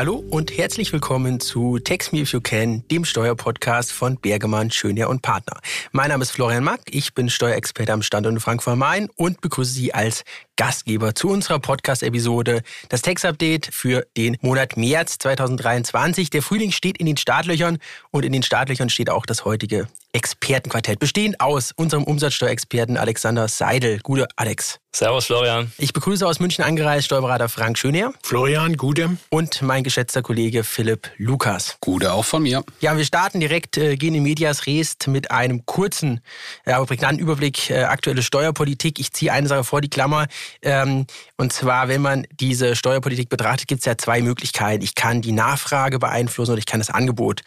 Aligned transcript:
Hallo 0.00 0.24
und 0.30 0.56
herzlich 0.56 0.94
willkommen 0.94 1.40
zu 1.40 1.78
Text 1.78 2.14
Me 2.14 2.20
If 2.20 2.32
You 2.32 2.40
Can, 2.40 2.88
dem 2.88 3.04
Steuerpodcast 3.04 3.92
von 3.92 4.16
Bergemann, 4.16 4.70
Schönherr 4.70 5.10
und 5.10 5.20
Partner. 5.20 5.60
Mein 5.92 6.08
Name 6.08 6.22
ist 6.22 6.30
Florian 6.30 6.64
Mack, 6.64 6.80
ich 6.88 7.12
bin 7.12 7.28
Steuerexperte 7.28 7.92
am 7.92 8.00
Standort 8.00 8.32
in 8.32 8.40
Frankfurt 8.40 8.72
am 8.72 8.78
Main 8.78 9.10
und 9.16 9.42
begrüße 9.42 9.72
Sie 9.74 9.92
als 9.92 10.24
Gastgeber 10.60 11.14
zu 11.14 11.30
unserer 11.30 11.58
Podcast-Episode, 11.58 12.60
das 12.90 13.00
Text-Update 13.00 13.70
für 13.72 14.06
den 14.18 14.36
Monat 14.42 14.76
März 14.76 15.16
2023. 15.16 16.28
Der 16.28 16.42
Frühling 16.42 16.70
steht 16.70 16.98
in 16.98 17.06
den 17.06 17.16
Startlöchern 17.16 17.78
und 18.10 18.26
in 18.26 18.32
den 18.32 18.42
Startlöchern 18.42 18.90
steht 18.90 19.08
auch 19.08 19.24
das 19.24 19.46
heutige 19.46 19.88
Expertenquartett, 20.12 20.98
bestehend 20.98 21.40
aus 21.40 21.72
unserem 21.76 22.04
Umsatzsteuerexperten 22.04 22.98
Alexander 22.98 23.48
Seidel. 23.48 24.00
Gute 24.00 24.28
Alex. 24.36 24.80
Servus 24.92 25.26
Florian. 25.26 25.70
Ich 25.78 25.92
begrüße 25.92 26.26
aus 26.26 26.40
München 26.40 26.64
angereist 26.64 27.06
Steuerberater 27.06 27.48
Frank 27.48 27.78
Schönherr. 27.78 28.12
Florian, 28.24 28.76
gute. 28.76 29.16
Und 29.28 29.62
mein 29.62 29.84
geschätzter 29.84 30.20
Kollege 30.20 30.64
Philipp 30.64 31.12
Lukas. 31.16 31.76
Gute 31.80 32.12
auch 32.12 32.24
von 32.24 32.42
mir. 32.42 32.64
Ja, 32.80 32.96
wir 32.96 33.04
starten 33.04 33.38
direkt, 33.38 33.78
äh, 33.78 33.96
gehen 33.96 34.16
in 34.16 34.24
Medias 34.24 34.66
Res 34.66 34.96
mit 35.06 35.30
einem 35.30 35.64
kurzen, 35.64 36.20
äh, 36.64 36.72
aber 36.72 36.86
prägnanten 36.86 37.20
Überblick 37.20 37.70
äh, 37.70 37.84
aktuelle 37.84 38.22
Steuerpolitik. 38.22 38.98
Ich 38.98 39.12
ziehe 39.12 39.32
eine 39.32 39.46
Sache 39.46 39.62
vor 39.62 39.80
die 39.80 39.90
Klammer. 39.90 40.26
Ähm, 40.62 41.06
und 41.36 41.52
zwar, 41.52 41.88
wenn 41.88 42.02
man 42.02 42.26
diese 42.32 42.76
Steuerpolitik 42.76 43.28
betrachtet, 43.28 43.68
gibt 43.68 43.80
es 43.80 43.86
ja 43.86 43.96
zwei 43.96 44.20
Möglichkeiten. 44.22 44.82
Ich 44.82 44.94
kann 44.94 45.22
die 45.22 45.32
Nachfrage 45.32 45.98
beeinflussen 45.98 46.52
oder 46.52 46.58
ich 46.58 46.66
kann 46.66 46.80
das 46.80 46.90
Angebot 46.90 47.42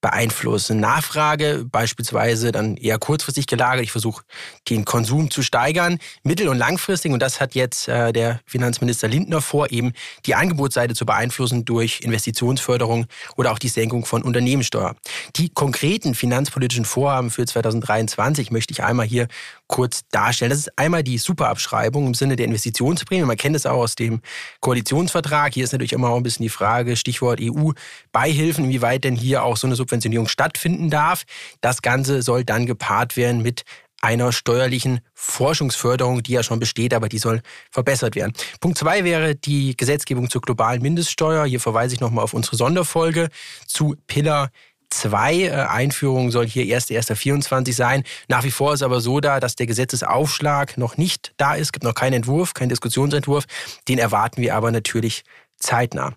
beeinflussen. 0.00 0.78
Nachfrage 0.78 1.64
beispielsweise 1.64 2.52
dann 2.52 2.76
eher 2.76 2.98
kurzfristig 2.98 3.46
gelagert. 3.46 3.82
Ich 3.82 3.90
versuche 3.90 4.22
den 4.68 4.84
Konsum 4.84 5.30
zu 5.30 5.42
steigern, 5.42 5.98
mittel- 6.22 6.48
und 6.48 6.58
langfristig. 6.58 7.12
Und 7.12 7.20
das 7.20 7.40
hat 7.40 7.54
jetzt 7.54 7.88
äh, 7.88 8.12
der 8.12 8.40
Finanzminister 8.46 9.08
Lindner 9.08 9.40
vor, 9.40 9.72
eben 9.72 9.92
die 10.24 10.36
Angebotsseite 10.36 10.94
zu 10.94 11.04
beeinflussen 11.04 11.64
durch 11.64 12.00
Investitionsförderung 12.02 13.06
oder 13.36 13.50
auch 13.50 13.58
die 13.58 13.68
Senkung 13.68 14.04
von 14.04 14.22
Unternehmenssteuer. 14.22 14.94
Die 15.36 15.48
konkreten 15.48 16.14
finanzpolitischen 16.14 16.84
Vorhaben 16.84 17.30
für 17.30 17.44
2023 17.44 18.52
möchte 18.52 18.72
ich 18.72 18.84
einmal 18.84 19.06
hier 19.06 19.26
kurz 19.68 20.02
darstellen. 20.10 20.50
Das 20.50 20.58
ist 20.58 20.78
einmal 20.78 21.04
die 21.04 21.18
Superabschreibung 21.18 22.06
im 22.06 22.14
Sinne 22.14 22.36
der 22.36 22.46
Investitionsprämie. 22.46 23.24
Man 23.24 23.36
kennt 23.36 23.54
es 23.54 23.66
auch 23.66 23.78
aus 23.78 23.94
dem 23.94 24.20
Koalitionsvertrag. 24.60 25.54
Hier 25.54 25.64
ist 25.64 25.72
natürlich 25.72 25.92
immer 25.92 26.08
auch 26.08 26.16
ein 26.16 26.22
bisschen 26.22 26.42
die 26.42 26.48
Frage, 26.48 26.96
Stichwort 26.96 27.38
EU-Beihilfen, 27.40 28.64
inwieweit 28.64 29.04
denn 29.04 29.14
hier 29.14 29.44
auch 29.44 29.56
so 29.56 29.66
eine 29.66 29.76
Subventionierung 29.76 30.26
stattfinden 30.26 30.90
darf. 30.90 31.24
Das 31.60 31.82
Ganze 31.82 32.22
soll 32.22 32.44
dann 32.44 32.66
gepaart 32.66 33.16
werden 33.16 33.42
mit 33.42 33.64
einer 34.00 34.32
steuerlichen 34.32 35.00
Forschungsförderung, 35.14 36.22
die 36.22 36.32
ja 36.32 36.42
schon 36.42 36.60
besteht, 36.60 36.94
aber 36.94 37.08
die 37.08 37.18
soll 37.18 37.42
verbessert 37.70 38.14
werden. 38.14 38.32
Punkt 38.60 38.78
zwei 38.78 39.04
wäre 39.04 39.34
die 39.34 39.76
Gesetzgebung 39.76 40.30
zur 40.30 40.40
globalen 40.40 40.80
Mindeststeuer. 40.82 41.44
Hier 41.46 41.60
verweise 41.60 41.94
ich 41.94 42.00
nochmal 42.00 42.24
auf 42.24 42.32
unsere 42.32 42.56
Sonderfolge 42.56 43.28
zu 43.66 43.96
Pillar 44.06 44.50
2 44.90 45.34
äh, 45.34 45.50
Einführung 45.50 46.30
soll 46.30 46.46
hier 46.46 46.66
erst 46.66 46.90
1.1.24 46.90 47.72
sein. 47.72 48.04
Nach 48.28 48.44
wie 48.44 48.50
vor 48.50 48.74
ist 48.74 48.82
aber 48.82 49.00
so 49.00 49.20
da, 49.20 49.40
dass 49.40 49.56
der 49.56 49.66
Gesetzesaufschlag 49.66 50.78
noch 50.78 50.96
nicht 50.96 51.32
da 51.36 51.54
ist. 51.54 51.68
Es 51.68 51.72
gibt 51.72 51.84
noch 51.84 51.94
keinen 51.94 52.14
Entwurf, 52.14 52.54
keinen 52.54 52.70
Diskussionsentwurf. 52.70 53.44
Den 53.88 53.98
erwarten 53.98 54.40
wir 54.40 54.54
aber 54.54 54.70
natürlich 54.70 55.24
zeitnah. 55.58 56.14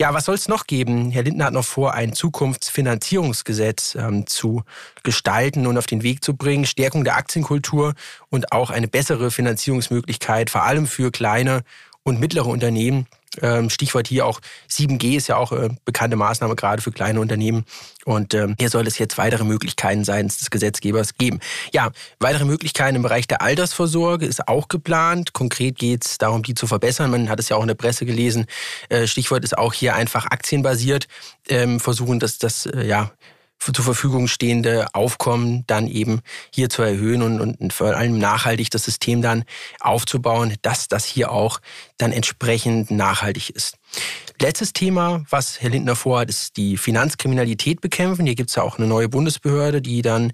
Ja, 0.00 0.14
was 0.14 0.24
soll 0.24 0.34
es 0.34 0.48
noch 0.48 0.66
geben? 0.66 1.10
Herr 1.10 1.22
Lindner 1.22 1.46
hat 1.46 1.52
noch 1.52 1.64
vor, 1.64 1.94
ein 1.94 2.12
Zukunftsfinanzierungsgesetz 2.12 3.94
ähm, 3.94 4.26
zu 4.26 4.62
gestalten 5.02 5.66
und 5.66 5.78
auf 5.78 5.86
den 5.86 6.02
Weg 6.02 6.24
zu 6.24 6.36
bringen. 6.36 6.66
Stärkung 6.66 7.04
der 7.04 7.16
Aktienkultur 7.16 7.94
und 8.30 8.52
auch 8.52 8.70
eine 8.70 8.88
bessere 8.88 9.30
Finanzierungsmöglichkeit, 9.30 10.50
vor 10.50 10.64
allem 10.64 10.86
für 10.86 11.10
kleine 11.10 11.62
und 12.02 12.18
mittlere 12.18 12.46
Unternehmen. 12.46 13.06
Ähm, 13.40 13.70
Stichwort 13.70 14.08
hier 14.08 14.26
auch 14.26 14.40
7G 14.68 15.16
ist 15.16 15.28
ja 15.28 15.36
auch 15.36 15.52
äh, 15.52 15.68
bekannte 15.84 16.16
Maßnahme 16.16 16.56
gerade 16.56 16.82
für 16.82 16.90
kleine 16.90 17.20
Unternehmen. 17.20 17.64
Und 18.04 18.34
ähm, 18.34 18.56
hier 18.58 18.70
soll 18.70 18.86
es 18.86 18.98
jetzt 18.98 19.18
weitere 19.18 19.44
Möglichkeiten 19.44 20.04
seitens 20.04 20.38
des 20.38 20.50
Gesetzgebers 20.50 21.14
geben. 21.14 21.38
Ja, 21.72 21.90
weitere 22.18 22.44
Möglichkeiten 22.44 22.96
im 22.96 23.02
Bereich 23.02 23.28
der 23.28 23.42
Altersvorsorge 23.42 24.26
ist 24.26 24.48
auch 24.48 24.68
geplant. 24.68 25.32
Konkret 25.32 25.78
geht 25.78 26.06
es 26.06 26.18
darum, 26.18 26.42
die 26.42 26.54
zu 26.54 26.66
verbessern. 26.66 27.10
Man 27.10 27.28
hat 27.28 27.38
es 27.38 27.48
ja 27.48 27.56
auch 27.56 27.62
in 27.62 27.68
der 27.68 27.74
Presse 27.74 28.06
gelesen. 28.06 28.46
Äh, 28.88 29.06
Stichwort 29.06 29.44
ist 29.44 29.56
auch 29.56 29.72
hier 29.72 29.94
einfach 29.94 30.26
aktienbasiert. 30.26 31.06
Ähm, 31.48 31.78
versuchen, 31.78 32.18
dass 32.18 32.38
das 32.38 32.66
äh, 32.66 32.86
ja 32.86 33.12
zur 33.60 33.84
Verfügung 33.84 34.26
stehende 34.26 34.94
Aufkommen 34.94 35.64
dann 35.66 35.86
eben 35.86 36.20
hier 36.52 36.68
zu 36.70 36.82
erhöhen 36.82 37.22
und, 37.22 37.40
und 37.40 37.72
vor 37.72 37.94
allem 37.94 38.18
nachhaltig 38.18 38.70
das 38.70 38.84
System 38.84 39.22
dann 39.22 39.44
aufzubauen, 39.80 40.54
dass 40.62 40.88
das 40.88 41.04
hier 41.04 41.30
auch 41.30 41.60
dann 41.98 42.12
entsprechend 42.12 42.90
nachhaltig 42.90 43.50
ist. 43.50 43.76
Letztes 44.40 44.72
Thema, 44.72 45.22
was 45.28 45.60
Herr 45.60 45.70
Lindner 45.70 45.96
vorhat, 45.96 46.30
ist 46.30 46.56
die 46.56 46.78
Finanzkriminalität 46.78 47.80
bekämpfen. 47.80 48.24
Hier 48.24 48.34
gibt 48.34 48.48
es 48.48 48.56
ja 48.56 48.62
auch 48.62 48.78
eine 48.78 48.86
neue 48.86 49.08
Bundesbehörde, 49.08 49.82
die 49.82 50.00
dann 50.00 50.32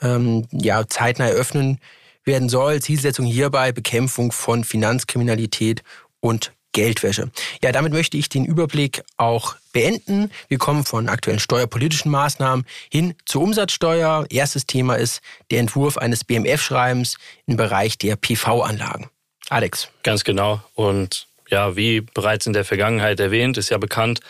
ähm, 0.00 0.46
ja 0.52 0.86
zeitnah 0.86 1.26
eröffnen 1.26 1.78
werden 2.24 2.48
soll. 2.48 2.80
Zielsetzung 2.80 3.26
hierbei 3.26 3.72
Bekämpfung 3.72 4.30
von 4.30 4.62
Finanzkriminalität 4.62 5.82
und 6.20 6.52
Geldwäsche. 6.72 7.30
Ja, 7.62 7.72
damit 7.72 7.92
möchte 7.92 8.16
ich 8.16 8.28
den 8.28 8.44
Überblick 8.44 9.02
auch 9.16 9.56
beenden. 9.72 10.30
Wir 10.48 10.58
kommen 10.58 10.84
von 10.84 11.08
aktuellen 11.08 11.40
steuerpolitischen 11.40 12.10
Maßnahmen 12.10 12.66
hin 12.90 13.14
zur 13.24 13.42
Umsatzsteuer. 13.42 14.26
Erstes 14.30 14.66
Thema 14.66 14.94
ist 14.94 15.20
der 15.50 15.60
Entwurf 15.60 15.98
eines 15.98 16.24
BMF-Schreibens 16.24 17.16
im 17.46 17.56
Bereich 17.56 17.98
der 17.98 18.16
PV-Anlagen. 18.16 19.10
Alex. 19.48 19.88
Ganz 20.02 20.24
genau. 20.24 20.62
Und 20.74 21.26
ja, 21.48 21.76
wie 21.76 22.02
bereits 22.02 22.46
in 22.46 22.52
der 22.52 22.64
Vergangenheit 22.64 23.18
erwähnt, 23.20 23.56
ist 23.56 23.70
ja 23.70 23.78
bekannt, 23.78 24.20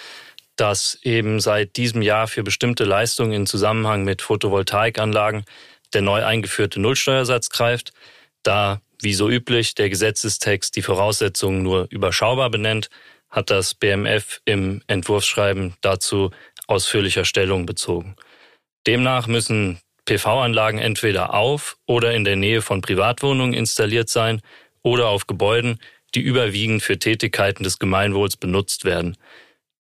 dass 0.57 0.99
eben 1.03 1.41
seit 1.41 1.77
diesem 1.77 2.03
Jahr 2.03 2.29
für 2.29 2.43
bestimmte 2.43 2.85
Leistungen 2.85 3.33
in 3.33 3.47
Zusammenhang 3.47 4.05
mit 4.05 4.23
Photovoltaikanlagen 4.23 5.45
der 5.95 6.03
neu 6.03 6.25
eingeführte 6.25 6.81
Nullsteuersatz 6.81 7.51
greift. 7.51 7.93
Da 8.43 8.81
wie 9.03 9.15
so 9.15 9.29
üblich 9.29 9.75
der 9.75 9.89
Gesetzestext 9.89 10.77
die 10.77 10.83
Voraussetzungen 10.83 11.63
nur 11.63 11.87
überschaubar 11.91 12.51
benennt, 12.51 12.91
hat 13.31 13.51
das 13.51 13.75
BMF 13.75 14.41
im 14.45 14.83
Entwurfsschreiben 14.87 15.75
dazu 15.81 16.31
ausführlicher 16.67 17.25
Stellung 17.25 17.67
bezogen. 17.67 18.17
Demnach 18.87 19.27
müssen 19.27 19.81
PV-Anlagen 20.07 20.79
entweder 20.79 21.35
auf 21.35 21.77
oder 21.87 22.15
in 22.15 22.25
der 22.25 22.37
Nähe 22.37 22.63
von 22.63 22.81
Privatwohnungen 22.81 23.53
installiert 23.53 24.09
sein 24.09 24.41
oder 24.83 25.09
auf 25.09 25.27
Gebäuden, 25.27 25.79
die 26.15 26.21
überwiegend 26.21 26.83
für 26.83 26.99
Tätigkeiten 26.99 27.63
des 27.63 27.79
Gemeinwohls 27.79 28.37
benutzt 28.37 28.85
werden. 28.85 29.17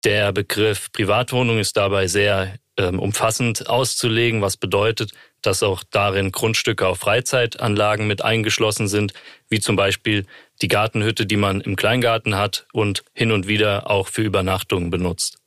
Der 0.04 0.34
Begriff 0.34 0.92
Privatwohnung 0.92 1.60
ist 1.60 1.78
dabei 1.78 2.08
sehr 2.08 2.56
ähm, 2.78 3.00
umfassend 3.00 3.70
auszulegen, 3.70 4.42
was 4.42 4.58
bedeutet, 4.58 5.12
dass 5.42 5.64
auch 5.64 5.84
darin 5.90 6.32
Grundstücke 6.32 6.88
auf 6.88 7.00
Freizeitanlagen 7.00 8.08
mit 8.08 8.24
eingeschlossen 8.24 8.88
sind, 8.88 9.14
wie 9.50 9.60
zum 9.60 9.76
Beispiel 9.76 10.26
die 10.62 10.68
Gartenhütte, 10.68 11.26
die 11.26 11.38
man 11.38 11.62
im 11.62 11.76
Kleingarten 11.76 12.36
hat 12.38 12.68
und 12.74 13.04
hin 13.14 13.32
und 13.32 13.48
wieder 13.48 13.90
auch 13.90 14.08
für 14.08 14.22
Übernachtungen 14.22 14.90
benutzt. 14.90 15.40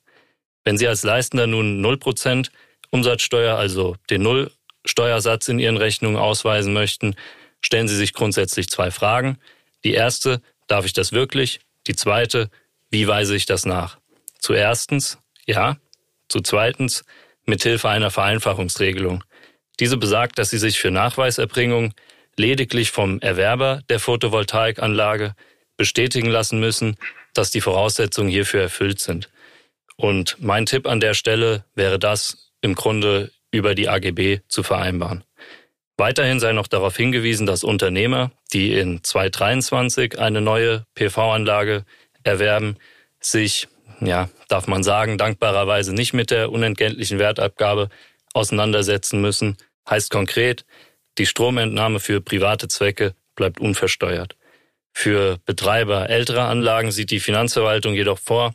Wenn 0.65 0.79
Sie 0.79 0.89
als 0.89 1.03
Leistender 1.03 1.47
nun 1.47 1.85
0% 1.85 2.51
Umsatzsteuer, 2.91 3.57
also 3.57 3.97
den 4.11 4.23
Nullsteuersatz 4.23 5.49
in 5.49 5.59
Ihren 5.59 5.77
Rechnungen 5.77 6.17
ausweisen 6.17 6.73
möchten, 6.73 7.15
stellen 7.61 7.89
Sie 7.89 7.97
sich 7.97 8.13
grundsätzlich 8.13 8.69
zwei 8.69 8.91
Fragen. 8.91 9.39
Die 9.85 9.93
erste, 9.93 10.41
darf 10.67 10.87
ich 10.87 10.93
das 10.93 11.13
wirklich? 11.13 11.61
Die 11.87 11.95
zweite, 11.97 12.51
wie 12.91 13.07
weise 13.07 13.37
ich 13.37 13.47
das 13.47 13.67
nach? 13.67 13.99
Zu 14.39 14.55
erstens, 14.55 15.19
ja. 15.47 15.77
Zu 16.29 16.41
zweitens, 16.41 17.05
mithilfe 17.45 17.89
einer 17.89 18.11
Vereinfachungsregelung. 18.11 19.23
Diese 19.81 19.97
besagt, 19.97 20.39
dass 20.39 20.51
sie 20.51 20.59
sich 20.59 20.79
für 20.79 20.91
Nachweiserbringung 20.91 21.95
lediglich 22.37 22.91
vom 22.91 23.21
Erwerber 23.21 23.83
der 23.89 24.01
Photovoltaikanlage 24.01 25.35
bestätigen 25.77 26.29
lassen 26.29 26.61
müssen, 26.61 26.97
dass 27.33 27.51
die 27.51 27.61
Voraussetzungen 27.61 28.31
hierfür 28.31 28.63
erfüllt 28.63 29.01
sind. 29.01 29.29
Und 29.97 30.37
mein 30.41 30.67
Tipp 30.67 30.87
an 30.87 31.01
der 31.01 31.15
Stelle 31.15 31.65
wäre 31.75 31.99
das 31.99 32.53
im 32.61 32.75
Grunde 32.75 33.31
über 33.51 33.75
die 33.75 33.89
AGB 33.89 34.41
zu 34.49 34.63
vereinbaren. 34.63 35.25
Weiterhin 35.97 36.41
sei 36.41 36.53
noch 36.53 36.67
darauf 36.67 36.97
hingewiesen, 36.97 37.47
dass 37.47 37.63
Unternehmer, 37.63 38.33
die 38.53 38.73
in 38.73 39.05
2023 39.05 40.19
eine 40.19 40.41
neue 40.41 40.87
PV-Anlage 40.95 41.85
erwerben, 42.25 42.77
sich, 43.21 43.69
ja, 44.01 44.29
darf 44.49 44.67
man 44.67 44.83
sagen, 44.83 45.19
dankbarerweise 45.19 45.95
nicht 45.95 46.13
mit 46.13 46.33
der 46.33 46.51
unentgeltlichen 46.51 47.21
Wertabgabe 47.21 47.91
auseinandersetzen 48.33 49.21
müssen. 49.21 49.57
Heißt 49.89 50.11
konkret, 50.11 50.65
die 51.19 51.27
Stromentnahme 51.27 52.01
für 52.01 52.21
private 52.21 52.69
Zwecke 52.69 53.15
bleibt 53.35 53.61
unversteuert. 53.61 54.37
Für 54.93 55.39
Betreiber 55.45 56.09
älterer 56.09 56.49
Anlagen 56.49 56.93
sieht 56.93 57.11
die 57.11 57.21
Finanzverwaltung 57.21 57.95
jedoch 57.95 58.19
vor, 58.19 58.55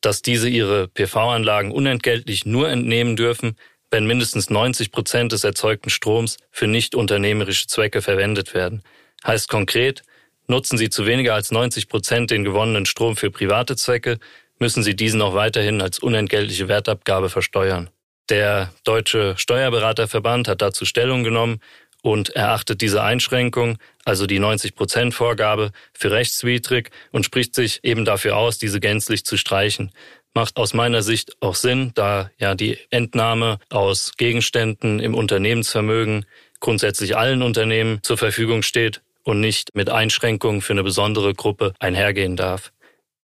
dass 0.00 0.22
diese 0.22 0.48
ihre 0.48 0.88
PV-Anlagen 0.88 1.72
unentgeltlich 1.72 2.46
nur 2.46 2.68
entnehmen 2.68 3.16
dürfen, 3.16 3.56
wenn 3.90 4.06
mindestens 4.06 4.50
90 4.50 4.92
Prozent 4.92 5.32
des 5.32 5.44
erzeugten 5.44 5.90
Stroms 5.90 6.36
für 6.50 6.66
nicht 6.66 6.94
unternehmerische 6.94 7.66
Zwecke 7.66 8.02
verwendet 8.02 8.54
werden. 8.54 8.82
Heißt 9.26 9.48
konkret, 9.48 10.02
nutzen 10.46 10.78
Sie 10.78 10.90
zu 10.90 11.06
weniger 11.06 11.34
als 11.34 11.50
90 11.50 11.88
Prozent 11.88 12.30
den 12.30 12.44
gewonnenen 12.44 12.86
Strom 12.86 13.16
für 13.16 13.30
private 13.30 13.76
Zwecke, 13.76 14.18
müssen 14.58 14.82
sie 14.82 14.96
diesen 14.96 15.22
auch 15.22 15.34
weiterhin 15.34 15.80
als 15.80 15.98
unentgeltliche 15.98 16.68
Wertabgabe 16.68 17.30
versteuern. 17.30 17.90
Der 18.28 18.72
Deutsche 18.84 19.34
Steuerberaterverband 19.38 20.48
hat 20.48 20.60
dazu 20.60 20.84
Stellung 20.84 21.24
genommen 21.24 21.60
und 22.02 22.30
erachtet 22.30 22.80
diese 22.80 23.02
Einschränkung, 23.02 23.78
also 24.04 24.26
die 24.26 24.40
90-Prozent-Vorgabe, 24.40 25.72
für 25.92 26.10
rechtswidrig 26.10 26.90
und 27.10 27.24
spricht 27.24 27.54
sich 27.54 27.80
eben 27.84 28.04
dafür 28.04 28.36
aus, 28.36 28.58
diese 28.58 28.80
gänzlich 28.80 29.24
zu 29.24 29.36
streichen. 29.36 29.92
Macht 30.34 30.56
aus 30.58 30.74
meiner 30.74 31.02
Sicht 31.02 31.36
auch 31.40 31.54
Sinn, 31.54 31.92
da 31.94 32.30
ja 32.38 32.54
die 32.54 32.78
Entnahme 32.90 33.58
aus 33.70 34.12
Gegenständen 34.16 35.00
im 35.00 35.14
Unternehmensvermögen 35.14 36.26
grundsätzlich 36.60 37.16
allen 37.16 37.42
Unternehmen 37.42 38.00
zur 38.02 38.18
Verfügung 38.18 38.62
steht 38.62 39.00
und 39.24 39.40
nicht 39.40 39.74
mit 39.74 39.90
Einschränkungen 39.90 40.60
für 40.60 40.74
eine 40.74 40.84
besondere 40.84 41.34
Gruppe 41.34 41.72
einhergehen 41.78 42.36
darf. 42.36 42.72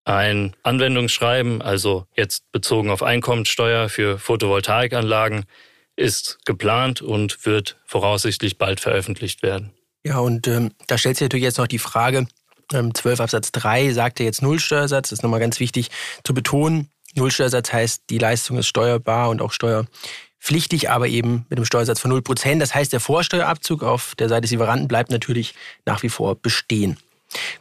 Ein 0.10 0.56
Anwendungsschreiben, 0.64 1.62
also 1.62 2.08
jetzt 2.16 2.52
bezogen 2.52 2.90
auf 2.90 3.04
Einkommensteuer 3.04 3.90
für 3.90 4.18
Photovoltaikanlagen, 4.18 5.46
ist 5.96 6.40
geplant 6.46 7.04
und 7.04 7.46
wird 7.46 7.78
voraussichtlich 7.86 8.58
bald 8.58 8.80
veröffentlicht 8.80 9.44
werden. 9.44 9.72
Ja, 10.04 10.18
und 10.18 10.48
ähm, 10.48 10.72
da 10.88 10.98
stellt 10.98 11.18
sich 11.18 11.26
natürlich 11.26 11.44
jetzt 11.44 11.60
noch 11.60 11.68
die 11.68 11.78
Frage, 11.78 12.26
ähm, 12.74 12.96
12 12.96 13.20
Absatz 13.20 13.52
3 13.52 13.92
sagt 13.92 14.20
ja 14.20 14.26
jetzt 14.26 14.42
Nullsteuersatz, 14.42 15.10
das 15.10 15.20
ist 15.20 15.24
nochmal 15.24 15.42
ganz 15.42 15.60
wichtig 15.60 15.92
zu 16.24 16.34
betonen. 16.34 16.90
Nullsteuersatz 17.14 17.72
heißt, 17.72 18.06
die 18.10 18.18
Leistung 18.18 18.58
ist 18.58 18.66
steuerbar 18.66 19.30
und 19.30 19.44
auch 19.44 19.52
steuerpflichtig, 19.52 20.90
aber 20.90 21.08
eben 21.08 21.46
mit 21.50 21.60
einem 21.60 21.66
Steuersatz 21.66 22.00
von 22.00 22.12
0%. 22.12 22.58
Das 22.58 22.74
heißt, 22.74 22.92
der 22.92 23.00
Vorsteuerabzug 23.00 23.84
auf 23.84 24.16
der 24.16 24.28
Seite 24.28 24.42
des 24.42 24.52
Lieferanten 24.52 24.88
bleibt 24.88 25.12
natürlich 25.12 25.54
nach 25.86 26.02
wie 26.02 26.10
vor 26.10 26.34
bestehen. 26.34 26.98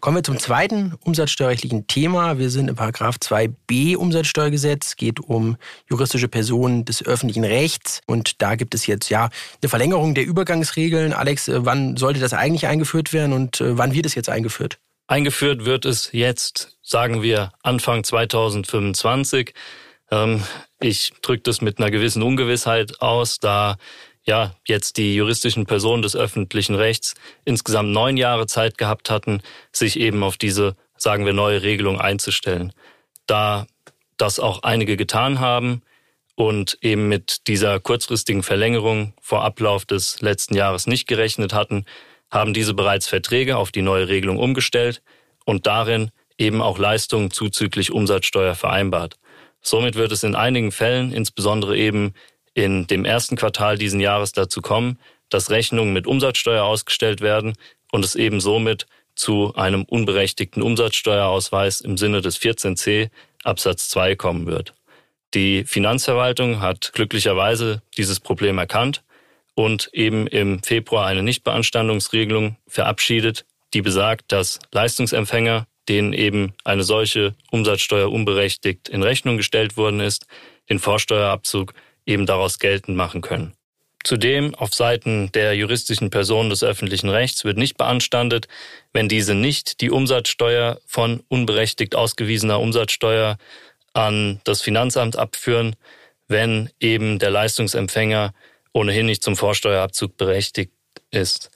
Kommen 0.00 0.16
wir 0.16 0.22
zum 0.24 0.38
zweiten 0.38 0.94
umsatzsteuerrechtlichen 1.04 1.86
Thema. 1.86 2.38
Wir 2.38 2.50
sind 2.50 2.68
im 2.68 2.76
Paragraph 2.76 3.16
2b 3.16 3.96
Umsatzsteuergesetz, 3.96 4.96
geht 4.96 5.20
um 5.20 5.56
juristische 5.90 6.28
Personen 6.28 6.84
des 6.84 7.04
öffentlichen 7.04 7.44
Rechts 7.44 8.00
und 8.06 8.40
da 8.40 8.54
gibt 8.54 8.74
es 8.74 8.86
jetzt 8.86 9.08
ja 9.08 9.28
eine 9.60 9.68
Verlängerung 9.68 10.14
der 10.14 10.24
Übergangsregeln. 10.24 11.12
Alex, 11.12 11.48
äh, 11.48 11.64
wann 11.64 11.96
sollte 11.96 12.20
das 12.20 12.32
eigentlich 12.32 12.66
eingeführt 12.66 13.12
werden 13.12 13.32
und 13.32 13.60
äh, 13.60 13.76
wann 13.76 13.92
wird 13.92 14.06
es 14.06 14.14
jetzt 14.14 14.28
eingeführt? 14.28 14.78
Eingeführt 15.06 15.64
wird 15.64 15.84
es 15.84 16.10
jetzt, 16.12 16.78
sagen 16.82 17.22
wir, 17.22 17.52
Anfang 17.62 18.04
2025. 18.04 19.54
Ähm, 20.10 20.42
ich 20.80 21.12
drücke 21.22 21.42
das 21.42 21.60
mit 21.60 21.78
einer 21.78 21.90
gewissen 21.90 22.22
Ungewissheit 22.22 23.00
aus, 23.00 23.40
da 23.40 23.76
ja, 24.28 24.54
jetzt 24.66 24.98
die 24.98 25.14
juristischen 25.14 25.64
Personen 25.64 26.02
des 26.02 26.14
öffentlichen 26.14 26.74
Rechts 26.74 27.14
insgesamt 27.46 27.88
neun 27.88 28.18
Jahre 28.18 28.46
Zeit 28.46 28.76
gehabt 28.76 29.08
hatten, 29.08 29.40
sich 29.72 29.98
eben 29.98 30.22
auf 30.22 30.36
diese, 30.36 30.76
sagen 30.98 31.24
wir, 31.24 31.32
neue 31.32 31.62
Regelung 31.62 31.98
einzustellen. 31.98 32.74
Da 33.26 33.66
das 34.18 34.38
auch 34.38 34.62
einige 34.64 34.98
getan 34.98 35.40
haben 35.40 35.80
und 36.34 36.76
eben 36.82 37.08
mit 37.08 37.48
dieser 37.48 37.80
kurzfristigen 37.80 38.42
Verlängerung 38.42 39.14
vor 39.22 39.44
Ablauf 39.44 39.86
des 39.86 40.20
letzten 40.20 40.54
Jahres 40.54 40.86
nicht 40.86 41.08
gerechnet 41.08 41.54
hatten, 41.54 41.86
haben 42.30 42.52
diese 42.52 42.74
bereits 42.74 43.08
Verträge 43.08 43.56
auf 43.56 43.72
die 43.72 43.80
neue 43.80 44.08
Regelung 44.08 44.36
umgestellt 44.36 45.00
und 45.46 45.66
darin 45.66 46.10
eben 46.36 46.60
auch 46.60 46.76
Leistungen 46.76 47.30
zuzüglich 47.30 47.92
Umsatzsteuer 47.92 48.54
vereinbart. 48.54 49.16
Somit 49.62 49.94
wird 49.94 50.12
es 50.12 50.22
in 50.22 50.34
einigen 50.34 50.70
Fällen, 50.70 51.12
insbesondere 51.12 51.78
eben 51.78 52.12
in 52.58 52.88
dem 52.88 53.04
ersten 53.04 53.36
Quartal 53.36 53.78
diesen 53.78 54.00
Jahres 54.00 54.32
dazu 54.32 54.60
kommen, 54.60 54.98
dass 55.28 55.50
Rechnungen 55.50 55.92
mit 55.92 56.08
Umsatzsteuer 56.08 56.64
ausgestellt 56.64 57.20
werden 57.20 57.54
und 57.92 58.04
es 58.04 58.16
eben 58.16 58.40
somit 58.40 58.86
zu 59.14 59.54
einem 59.54 59.84
unberechtigten 59.84 60.62
Umsatzsteuerausweis 60.62 61.80
im 61.80 61.96
Sinne 61.96 62.20
des 62.20 62.40
14c 62.40 63.10
Absatz 63.44 63.88
2 63.90 64.16
kommen 64.16 64.46
wird. 64.46 64.74
Die 65.34 65.64
Finanzverwaltung 65.64 66.60
hat 66.60 66.92
glücklicherweise 66.94 67.82
dieses 67.96 68.18
Problem 68.18 68.58
erkannt 68.58 69.04
und 69.54 69.90
eben 69.92 70.26
im 70.26 70.60
Februar 70.62 71.06
eine 71.06 71.22
Nichtbeanstandungsregelung 71.22 72.56
verabschiedet, 72.66 73.44
die 73.72 73.82
besagt, 73.82 74.32
dass 74.32 74.58
Leistungsempfänger, 74.72 75.68
denen 75.88 76.12
eben 76.12 76.54
eine 76.64 76.82
solche 76.82 77.34
Umsatzsteuer 77.52 78.10
unberechtigt 78.10 78.88
in 78.88 79.04
Rechnung 79.04 79.36
gestellt 79.36 79.76
worden 79.76 80.00
ist, 80.00 80.26
den 80.68 80.78
Vorsteuerabzug 80.78 81.74
eben 82.08 82.26
daraus 82.26 82.58
geltend 82.58 82.96
machen 82.96 83.20
können. 83.20 83.52
Zudem 84.04 84.54
auf 84.54 84.74
Seiten 84.74 85.30
der 85.32 85.54
juristischen 85.54 86.10
Personen 86.10 86.50
des 86.50 86.64
öffentlichen 86.64 87.10
Rechts 87.10 87.44
wird 87.44 87.58
nicht 87.58 87.76
beanstandet, 87.76 88.48
wenn 88.92 89.08
diese 89.08 89.34
nicht 89.34 89.80
die 89.80 89.90
Umsatzsteuer 89.90 90.80
von 90.86 91.22
unberechtigt 91.28 91.94
ausgewiesener 91.94 92.60
Umsatzsteuer 92.60 93.36
an 93.92 94.40
das 94.44 94.62
Finanzamt 94.62 95.16
abführen, 95.16 95.76
wenn 96.28 96.70
eben 96.80 97.18
der 97.18 97.30
Leistungsempfänger 97.30 98.32
ohnehin 98.72 99.06
nicht 99.06 99.22
zum 99.22 99.36
Vorsteuerabzug 99.36 100.16
berechtigt 100.16 100.72
ist. 101.10 101.50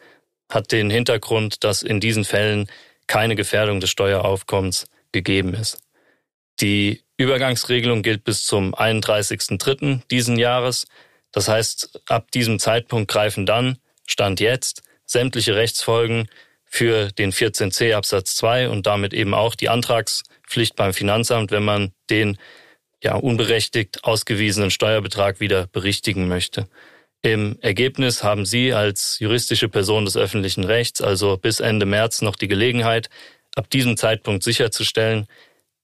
Hat 0.50 0.72
den 0.72 0.90
Hintergrund, 0.90 1.64
dass 1.64 1.82
in 1.82 2.00
diesen 2.00 2.25
Fällen 2.25 2.69
keine 3.06 3.37
Gefährdung 3.37 3.81
des 3.81 3.90
Steueraufkommens 3.90 4.87
gegeben 5.12 5.55
ist. 5.55 5.78
Die 6.60 7.02
Übergangsregelung 7.22 8.02
gilt 8.02 8.24
bis 8.24 8.44
zum 8.44 8.74
31.03. 8.74 10.02
diesen 10.10 10.38
Jahres. 10.38 10.86
Das 11.32 11.48
heißt, 11.48 12.00
ab 12.08 12.30
diesem 12.30 12.58
Zeitpunkt 12.58 13.10
greifen 13.10 13.46
dann, 13.46 13.78
Stand 14.06 14.40
jetzt, 14.40 14.82
sämtliche 15.06 15.56
Rechtsfolgen 15.56 16.28
für 16.64 17.10
den 17.12 17.32
14c 17.32 17.94
Absatz 17.94 18.36
2 18.36 18.69
und 18.69 18.86
damit 18.86 19.12
eben 19.12 19.34
auch 19.34 19.54
die 19.54 19.69
Antragspflicht 19.69 20.76
beim 20.76 20.94
Finanzamt, 20.94 21.50
wenn 21.50 21.64
man 21.64 21.92
den 22.10 22.38
ja 23.02 23.14
unberechtigt 23.14 24.04
ausgewiesenen 24.04 24.70
Steuerbetrag 24.70 25.40
wieder 25.40 25.66
berichtigen 25.66 26.28
möchte. 26.28 26.66
Im 27.20 27.58
Ergebnis 27.60 28.24
haben 28.24 28.46
Sie 28.46 28.72
als 28.72 29.19
juristische 29.20 29.69
Person 29.69 30.04
des 30.04 30.16
öffentlichen 30.16 30.64
Rechts 30.64 31.00
also 31.00 31.36
bis 31.36 31.60
Ende 31.60 31.86
März 31.86 32.22
noch 32.22 32.36
die 32.36 32.48
Gelegenheit, 32.48 33.10
ab 33.54 33.70
diesem 33.70 33.96
Zeitpunkt 33.96 34.42
sicherzustellen, 34.42 35.26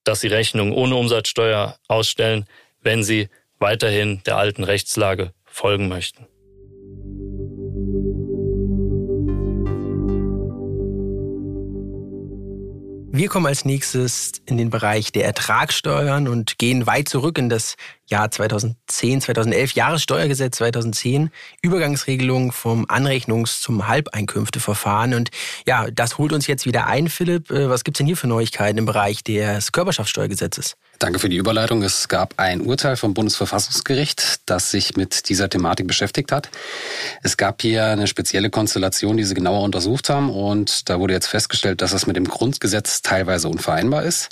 dass 0.08 0.20
sie 0.20 0.28
Rechnungen 0.28 0.72
ohne 0.72 0.96
Umsatzsteuer 0.96 1.76
ausstellen, 1.86 2.46
wenn 2.80 3.02
sie 3.02 3.28
weiterhin 3.58 4.22
der 4.24 4.38
alten 4.38 4.64
Rechtslage 4.64 5.34
folgen 5.44 5.88
möchten. 5.88 6.26
Wir 13.12 13.28
kommen 13.28 13.46
als 13.46 13.66
nächstes 13.66 14.32
in 14.46 14.56
den 14.56 14.70
Bereich 14.70 15.12
der 15.12 15.26
Ertragssteuern 15.26 16.26
und 16.26 16.56
gehen 16.56 16.86
weit 16.86 17.10
zurück 17.10 17.36
in 17.36 17.50
das 17.50 17.74
Jahr 18.08 18.30
2010, 18.30 19.20
2011, 19.20 19.72
Jahressteuergesetz 19.72 20.56
2010, 20.56 21.30
Übergangsregelung 21.62 22.52
vom 22.52 22.86
Anrechnungs- 22.86 23.60
zum 23.60 23.86
Halbeinkünfteverfahren. 23.86 25.14
Und 25.14 25.30
ja, 25.66 25.90
das 25.90 26.18
holt 26.18 26.32
uns 26.32 26.46
jetzt 26.46 26.66
wieder 26.66 26.86
ein, 26.86 27.08
Philipp. 27.08 27.50
Äh, 27.50 27.68
was 27.68 27.84
gibt's 27.84 27.98
denn 27.98 28.06
hier 28.06 28.16
für 28.16 28.26
Neuigkeiten 28.26 28.78
im 28.78 28.86
Bereich 28.86 29.22
des 29.22 29.72
Körperschaftssteuergesetzes? 29.72 30.76
Danke 30.98 31.20
für 31.20 31.28
die 31.28 31.36
Überleitung. 31.36 31.82
Es 31.82 32.08
gab 32.08 32.34
ein 32.38 32.60
Urteil 32.60 32.96
vom 32.96 33.14
Bundesverfassungsgericht, 33.14 34.40
das 34.46 34.72
sich 34.72 34.96
mit 34.96 35.28
dieser 35.28 35.48
Thematik 35.48 35.86
beschäftigt 35.86 36.32
hat. 36.32 36.48
Es 37.22 37.36
gab 37.36 37.62
hier 37.62 37.84
eine 37.86 38.08
spezielle 38.08 38.50
Konstellation, 38.50 39.16
die 39.16 39.24
sie 39.24 39.34
genauer 39.34 39.62
untersucht 39.62 40.08
haben 40.08 40.30
und 40.30 40.88
da 40.88 40.98
wurde 40.98 41.12
jetzt 41.12 41.28
festgestellt, 41.28 41.82
dass 41.82 41.92
es 41.92 42.06
mit 42.06 42.16
dem 42.16 42.24
Grundgesetz 42.24 43.02
teilweise 43.02 43.48
unvereinbar 43.48 44.02
ist. 44.02 44.30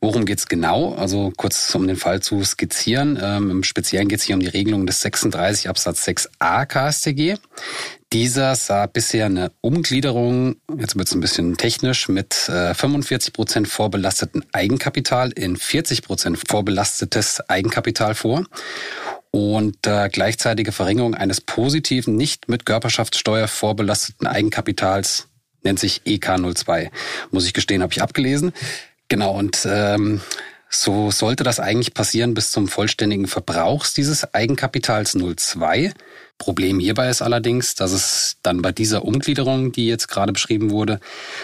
Worum 0.00 0.26
geht's 0.26 0.46
genau? 0.46 0.94
Also 0.94 1.32
kurz 1.36 1.74
um 1.74 1.88
den 1.88 1.96
Fall 1.96 2.20
zu 2.22 2.44
skizzieren. 2.44 3.18
Ähm, 3.20 3.50
Im 3.50 3.64
Speziellen 3.64 4.06
geht 4.06 4.20
es 4.20 4.24
hier 4.24 4.36
um 4.36 4.40
die 4.40 4.46
Regelung 4.46 4.86
des 4.86 5.00
36 5.00 5.68
Absatz 5.68 6.06
6a 6.06 6.66
KStG. 6.66 7.34
Dieser 8.12 8.54
sah 8.54 8.86
bisher 8.86 9.26
eine 9.26 9.50
Umgliederung, 9.60 10.56
jetzt 10.78 10.96
wird 10.96 11.08
es 11.08 11.14
ein 11.14 11.20
bisschen 11.20 11.56
technisch, 11.56 12.08
mit 12.08 12.48
äh, 12.48 12.74
45 12.74 13.32
Prozent 13.32 13.68
vorbelasteten 13.68 14.44
Eigenkapital 14.52 15.32
in 15.32 15.56
40 15.56 16.02
Prozent 16.02 16.38
vorbelastetes 16.48 17.40
Eigenkapital 17.48 18.14
vor 18.14 18.44
und 19.30 19.86
äh, 19.86 20.08
gleichzeitige 20.08 20.72
Verringerung 20.72 21.14
eines 21.14 21.40
positiven, 21.40 22.16
nicht 22.16 22.48
mit 22.48 22.64
Körperschaftssteuer 22.64 23.48
vorbelasteten 23.48 24.26
Eigenkapitals 24.26 25.28
nennt 25.62 25.80
sich 25.80 26.02
EK02. 26.06 26.90
Muss 27.30 27.46
ich 27.46 27.52
gestehen, 27.52 27.82
habe 27.82 27.92
ich 27.92 28.00
abgelesen. 28.00 28.52
Genau, 29.08 29.32
und 29.32 29.66
ähm, 29.70 30.20
so 30.68 31.10
sollte 31.10 31.44
das 31.44 31.60
eigentlich 31.60 31.94
passieren 31.94 32.34
bis 32.34 32.50
zum 32.50 32.68
vollständigen 32.68 33.26
Verbrauchs 33.26 33.94
dieses 33.94 34.34
Eigenkapitals 34.34 35.16
02. 35.16 35.92
Problem 36.38 36.78
hierbei 36.78 37.10
ist 37.10 37.20
allerdings, 37.20 37.74
dass 37.74 37.90
es 37.90 38.36
dann 38.42 38.62
bei 38.62 38.70
dieser 38.70 39.04
Umgliederung, 39.04 39.72
die 39.72 39.88
jetzt 39.88 40.06
gerade 40.06 40.32
beschrieben 40.32 40.70
wurde, 40.70 41.00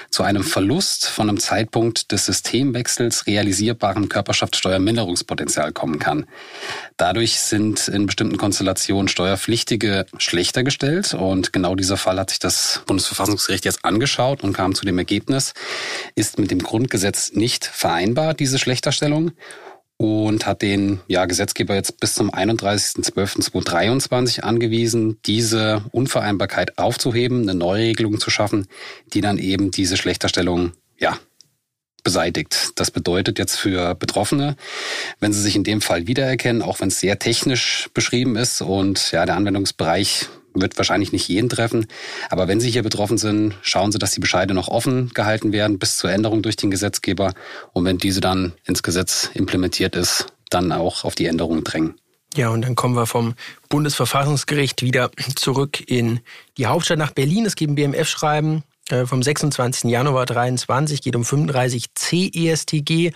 zu 0.09 0.23
einem 0.23 0.45
Verlust 0.45 1.07
von 1.07 1.29
einem 1.29 1.41
Zeitpunkt 1.41 2.13
des 2.13 2.27
Systemwechsels 2.27 3.27
realisierbarem 3.27 4.09
Körperschaftssteuerminderungspotenzial 4.09 5.73
kommen 5.73 5.99
kann. 5.99 6.27
Dadurch 6.97 7.41
sind 7.41 7.89
in 7.89 8.07
bestimmten 8.07 8.37
Konstellationen 8.37 9.09
Steuerpflichtige 9.09 10.07
schlechter 10.19 10.63
gestellt 10.63 11.13
und 11.13 11.53
genau 11.53 11.75
dieser 11.75 11.97
Fall 11.97 12.19
hat 12.21 12.31
sich 12.31 12.39
das 12.39 12.83
Bundesverfassungsgericht 12.87 13.65
jetzt 13.65 13.85
angeschaut 13.85 14.45
und 14.45 14.53
kam 14.53 14.77
zu 14.77 14.85
dem 14.85 14.99
Ergebnis, 14.99 15.55
ist 16.15 16.39
mit 16.39 16.53
dem 16.53 16.61
Grundgesetz 16.61 17.33
nicht 17.33 17.67
vereinbar, 17.67 18.33
diese 18.33 18.61
Schlechterstellung 18.61 19.33
und 19.97 20.47
hat 20.47 20.63
den 20.63 21.01
ja, 21.07 21.27
Gesetzgeber 21.27 21.75
jetzt 21.75 22.01
bis 22.01 22.15
zum 22.15 22.31
31.12.2023 22.31 24.41
angewiesen, 24.41 25.19
diese 25.25 25.85
Unvereinbarkeit 25.93 26.79
aufzuheben, 26.79 27.43
eine 27.43 27.55
Neuregelung 27.55 28.19
zu 28.19 28.31
schaffen, 28.31 28.67
die 29.13 29.21
dann 29.21 29.39
eben 29.39 29.71
diese 29.71 29.97
Schlechterstellung 29.97 30.73
ja, 30.99 31.19
beseitigt. 32.03 32.73
Das 32.77 32.91
bedeutet 32.91 33.39
jetzt 33.39 33.57
für 33.57 33.95
Betroffene, 33.95 34.57
wenn 35.21 35.33
sie 35.33 35.41
sich 35.41 35.57
in 35.57 35.65
dem 35.65 35.81
Fall 35.81 36.07
wiedererkennen, 36.07 36.63
auch 36.63 36.81
wenn 36.81 36.89
es 36.89 37.01
sehr 37.01 37.19
technisch 37.19 37.89
beschrieben 37.95 38.37
ist 38.37 38.61
und 38.63 39.13
ja, 39.13 39.27
der 39.27 39.37
Anwendungsbereich 39.37 40.29
wird 40.55 40.77
wahrscheinlich 40.79 41.13
nicht 41.13 41.29
jeden 41.29 41.49
treffen. 41.49 41.87
Aber 42.31 42.49
wenn 42.49 42.61
Sie 42.61 42.71
hier 42.71 42.83
betroffen 42.83 43.19
sind, 43.19 43.55
schauen 43.63 43.93
Sie, 43.93 43.99
dass 43.99 44.13
die 44.13 44.21
Bescheide 44.21 44.55
noch 44.55 44.69
offen 44.69 45.11
gehalten 45.15 45.53
werden 45.53 45.79
bis 45.79 45.97
zur 45.97 46.11
Änderung 46.11 46.43
durch 46.43 46.57
den 46.57 46.71
Gesetzgeber. 46.71 47.35
Und 47.73 47.85
wenn 47.85 47.99
diese 47.99 48.21
dann 48.21 48.53
ins 48.65 48.83
Gesetz 48.83 49.31
implementiert 49.35 49.97
ist, 49.97 50.27
dann 50.51 50.73
auch 50.73 51.05
auf 51.05 51.15
die 51.15 51.27
Änderung 51.27 51.65
drängen. 51.65 51.95
Ja, 52.37 52.49
und 52.49 52.63
dann 52.63 52.75
kommen 52.75 52.97
wir 52.97 53.07
vom 53.07 53.35
Bundesverfassungsgericht 53.69 54.83
wieder 54.83 55.11
zurück 55.37 55.89
in 55.89 56.21
die 56.59 56.67
Hauptstadt 56.67 56.99
nach 56.99 57.13
Berlin. 57.13 57.47
Es 57.47 57.55
gibt 57.55 57.71
ein 57.71 57.77
BMF-Schreiben 57.77 58.65
vom 59.07 59.23
26. 59.23 59.91
Januar 59.91 60.27
2023, 60.27 61.01
geht 61.01 61.17
um 61.17 61.25
35 61.25 61.85
äh, 61.85 61.89
C 61.95 62.31
ESTG 62.35 63.13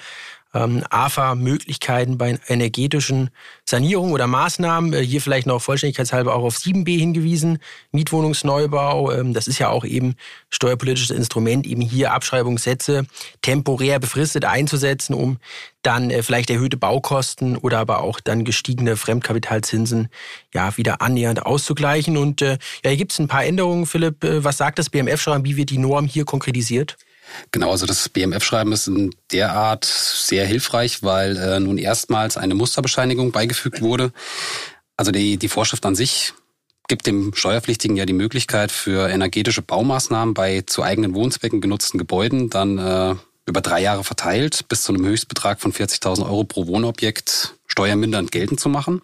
ähm, 0.55 0.85
AFA-Möglichkeiten 0.89 2.19
bei 2.19 2.39
energetischen 2.49 3.31
Sanierungen 3.65 4.13
oder 4.13 4.27
Maßnahmen. 4.27 4.93
Äh, 4.95 5.05
hier 5.05 5.21
vielleicht 5.21 5.47
noch 5.47 5.61
vollständigkeitshalber 5.61 6.35
auch 6.35 6.45
auf 6.45 6.57
7b 6.57 6.99
hingewiesen, 6.99 7.59
Mietwohnungsneubau. 7.93 9.13
Ähm, 9.13 9.35
das 9.35 9.49
ist 9.49 9.59
ja 9.59 9.69
auch 9.69 9.85
eben 9.85 10.15
steuerpolitisches 10.51 11.11
Instrument, 11.11 11.67
eben 11.67 11.83
hier 11.83 12.13
Abschreibungssätze 12.13 13.07
temporär 13.43 13.99
befristet 13.99 14.45
einzusetzen, 14.45 15.15
um 15.15 15.39
dann 15.83 16.11
äh, 16.11 16.23
vielleicht 16.23 16.51
erhöhte 16.51 16.77
Baukosten 16.77 17.57
oder 17.57 17.79
aber 17.79 18.03
auch 18.03 18.21
dann 18.21 18.45
gestiegene 18.45 18.97
Fremdkapitalzinsen 18.97 20.09
ja 20.53 20.77
wieder 20.77 21.03
annähernd 21.03 21.45
auszugleichen. 21.45 22.17
Und 22.17 22.43
äh, 22.43 22.59
ja, 22.85 22.91
hier 22.91 22.97
gibt 22.97 23.13
es 23.13 23.19
ein 23.19 23.29
paar 23.29 23.45
Änderungen, 23.45 23.87
Philipp. 23.87 24.25
Äh, 24.25 24.45
was 24.45 24.57
sagt 24.57 24.79
das 24.79 24.91
BMF 24.91 25.21
schon, 25.21 25.45
wie 25.45 25.57
wird 25.57 25.71
die 25.71 25.79
Norm 25.79 26.07
hier 26.07 26.25
konkretisiert? 26.25 26.97
Genau, 27.51 27.71
also 27.71 27.87
das 27.87 28.09
BMF-Schreiben 28.09 28.73
ist 28.73 28.89
in 28.89 29.15
der 29.33 29.53
Art 29.53 29.85
sehr 29.85 30.47
hilfreich, 30.47 31.03
weil 31.03 31.37
äh, 31.37 31.61
nun 31.61 31.79
erstmals 31.79 32.37
eine 32.37 32.55
Musterbescheinigung 32.55 33.33
beigefügt 33.33 33.81
wurde. 33.81 34.13
Also 34.97 35.13
die, 35.13 35.37
die 35.37 35.49
Vorschrift 35.49 35.87
an 35.87 35.95
sich 35.95 36.35
gibt 36.89 37.07
dem 37.07 37.35
Steuerpflichtigen 37.35 37.97
ja 37.97 38.07
die 38.07 38.15
Möglichkeit, 38.15 38.73
für 38.73 39.09
energetische 39.09 39.63
Baumaßnahmen 39.63 40.35
bei 40.35 40.63
zu 40.63 40.83
eigenen 40.83 41.15
Wohnzwecken 41.15 41.61
genutzten 41.61 41.99
Gebäuden 41.99 42.51
dann 42.51 42.79
äh, 42.79 43.15
über 43.47 43.61
drei 43.61 43.81
Jahre 43.81 44.05
verteilt 44.05 44.69
bis 44.69 44.83
zu 44.83 44.93
einem 44.93 45.07
Höchstbetrag 45.07 45.61
von 45.61 45.73
40.000 45.73 46.25
Euro 46.25 46.45
pro 46.45 46.67
Wohnobjekt 46.67 47.55
steuermindernd 47.67 48.33
geltend 48.33 48.61
zu 48.61 48.69
machen. 48.69 49.03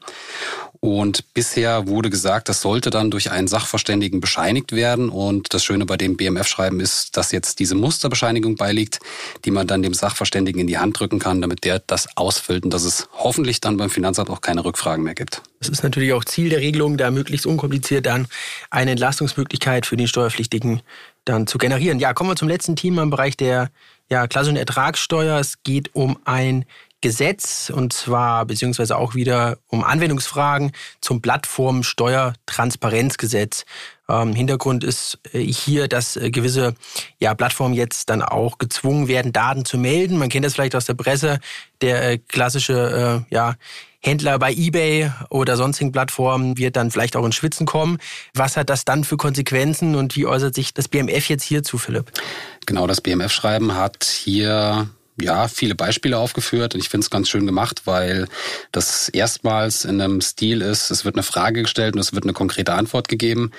Und 0.85 1.33
bisher 1.33 1.89
wurde 1.89 2.11
gesagt, 2.11 2.51
das 2.51 2.61
sollte 2.61 2.91
dann 2.91 3.11
durch 3.11 3.31
einen 3.31 3.49
Sachverständigen 3.49 4.21
bescheinigt 4.21 4.73
werden. 4.73 5.09
Und 5.09 5.55
das 5.55 5.65
Schöne 5.65 5.87
bei 5.87 5.97
dem 5.97 6.19
BMF-Schreiben 6.19 6.79
ist, 6.79 7.17
dass 7.17 7.33
jetzt 7.33 7.59
diese 7.59 7.75
Musterbescheinigung 7.75 8.57
beiliegt, 8.57 8.99
die 9.47 9.51
man 9.51 9.67
dann 9.67 9.81
dem 9.81 9.95
Sachverständigen 9.95 10.61
in 10.61 10.67
die 10.67 10.77
Hand 10.77 11.01
drücken 11.01 11.21
kann, 11.21 11.41
damit 11.41 11.65
der 11.65 11.79
das 11.79 12.15
ausfüllt 12.19 12.65
und 12.65 12.75
dass 12.75 12.85
es 12.85 13.09
hoffentlich 13.15 13.63
dann 13.63 13.79
beim 13.79 13.89
Finanzamt 13.89 14.29
auch 14.29 14.43
keine 14.43 14.63
Rückfragen 14.63 15.03
mehr 15.03 15.15
gibt. 15.15 15.41
Es 15.59 15.71
ist 15.71 15.83
natürlich 15.83 16.13
auch 16.13 16.27
Ziel 16.27 16.51
der 16.51 16.61
Regelung, 16.61 16.99
da 16.99 17.11
möglichst 17.11 17.47
unkompliziert 17.47 18.05
dann 18.05 18.29
eine 18.69 18.91
Entlastungsmöglichkeit 18.91 19.87
für 19.87 19.97
den 19.97 20.07
Steuerpflichtigen 20.07 20.83
dann 21.25 21.47
zu 21.47 21.57
generieren. 21.57 21.99
Ja, 21.99 22.13
kommen 22.13 22.29
wir 22.29 22.37
zum 22.37 22.49
letzten 22.49 22.77
Thema 22.77 23.05
im 23.05 23.09
Bereich 23.09 23.39
der 23.39 23.71
ja, 24.11 24.27
klassischen 24.27 24.59
Ertragssteuer. 24.59 25.41
Es 25.41 25.63
geht 25.63 25.95
um 25.95 26.19
ein 26.27 26.67
Gesetz 27.05 27.69
und 27.69 27.93
zwar 27.93 28.47
beziehungsweise 28.47 28.97
auch 28.97 29.15
wieder 29.15 29.59
um 29.69 29.85
Anwendungsfragen 29.85 30.73
zum 31.03 31.21
Plattformsteuertransparenzgesetz. 31.21 33.67
Ähm, 34.09 34.35
Hintergrund 34.35 34.85
ist 34.85 35.19
äh, 35.35 35.41
hier, 35.41 35.87
dass 35.87 36.17
äh, 36.17 36.31
gewisse 36.31 36.75
ja, 37.21 37.35
Plattformen 37.35 37.75
jetzt 37.75 38.09
dann 38.09 38.23
auch 38.23 38.57
gezwungen 38.57 39.07
werden, 39.07 39.35
Daten 39.35 39.67
zu 39.67 39.77
melden. 39.77 40.17
Man 40.17 40.31
kennt 40.31 40.47
das 40.47 40.55
vielleicht 40.55 40.75
aus 40.75 40.87
der 40.87 40.95
Presse, 40.95 41.41
der 41.83 42.13
äh, 42.13 42.17
klassische 42.17 43.27
äh, 43.29 43.35
ja, 43.35 43.57
Händler 44.01 44.39
bei 44.39 44.55
eBay 44.55 45.11
oder 45.29 45.59
sonstigen 45.59 45.93
Plattformen 45.93 46.57
wird 46.57 46.77
dann 46.77 46.91
vielleicht 46.91 47.17
auch 47.17 47.27
ins 47.27 47.35
Schwitzen 47.35 47.67
kommen. 47.67 47.99
Was 48.33 48.57
hat 48.57 48.71
das 48.71 48.87
dann 48.87 49.05
für 49.05 49.19
Konsequenzen 49.19 49.95
und 49.95 50.17
wie 50.17 50.25
äußert 50.25 50.55
sich 50.55 50.73
das 50.73 50.89
BMF 50.89 51.29
jetzt 51.29 51.45
hierzu, 51.45 51.77
Philipp? 51.77 52.11
Genau, 52.65 52.87
das 52.87 53.03
BMF-Schreiben 53.03 53.75
hat 53.75 54.05
hier 54.05 54.89
ja, 55.21 55.49
viele 55.49 55.75
Beispiele 55.75 56.19
aufgeführt 56.19 56.75
und 56.75 56.81
ich 56.81 56.89
finde 56.89 57.05
es 57.05 57.11
ganz 57.11 57.29
schön 57.29 57.47
gemacht, 57.47 57.83
weil 57.85 58.27
das 58.73 59.09
erstmals 59.09 59.85
in 59.85 60.01
einem 60.01 60.21
Stil 60.21 60.61
ist, 60.61 60.91
es 60.91 61.05
wird 61.05 61.15
eine 61.15 61.23
Frage 61.23 61.63
gestellt 61.63 61.95
und 61.95 62.01
es 62.01 62.13
wird 62.13 62.25
eine 62.25 62.33
konkrete 62.33 62.75
Antwort 62.75 63.09
gegeben. 63.09 63.53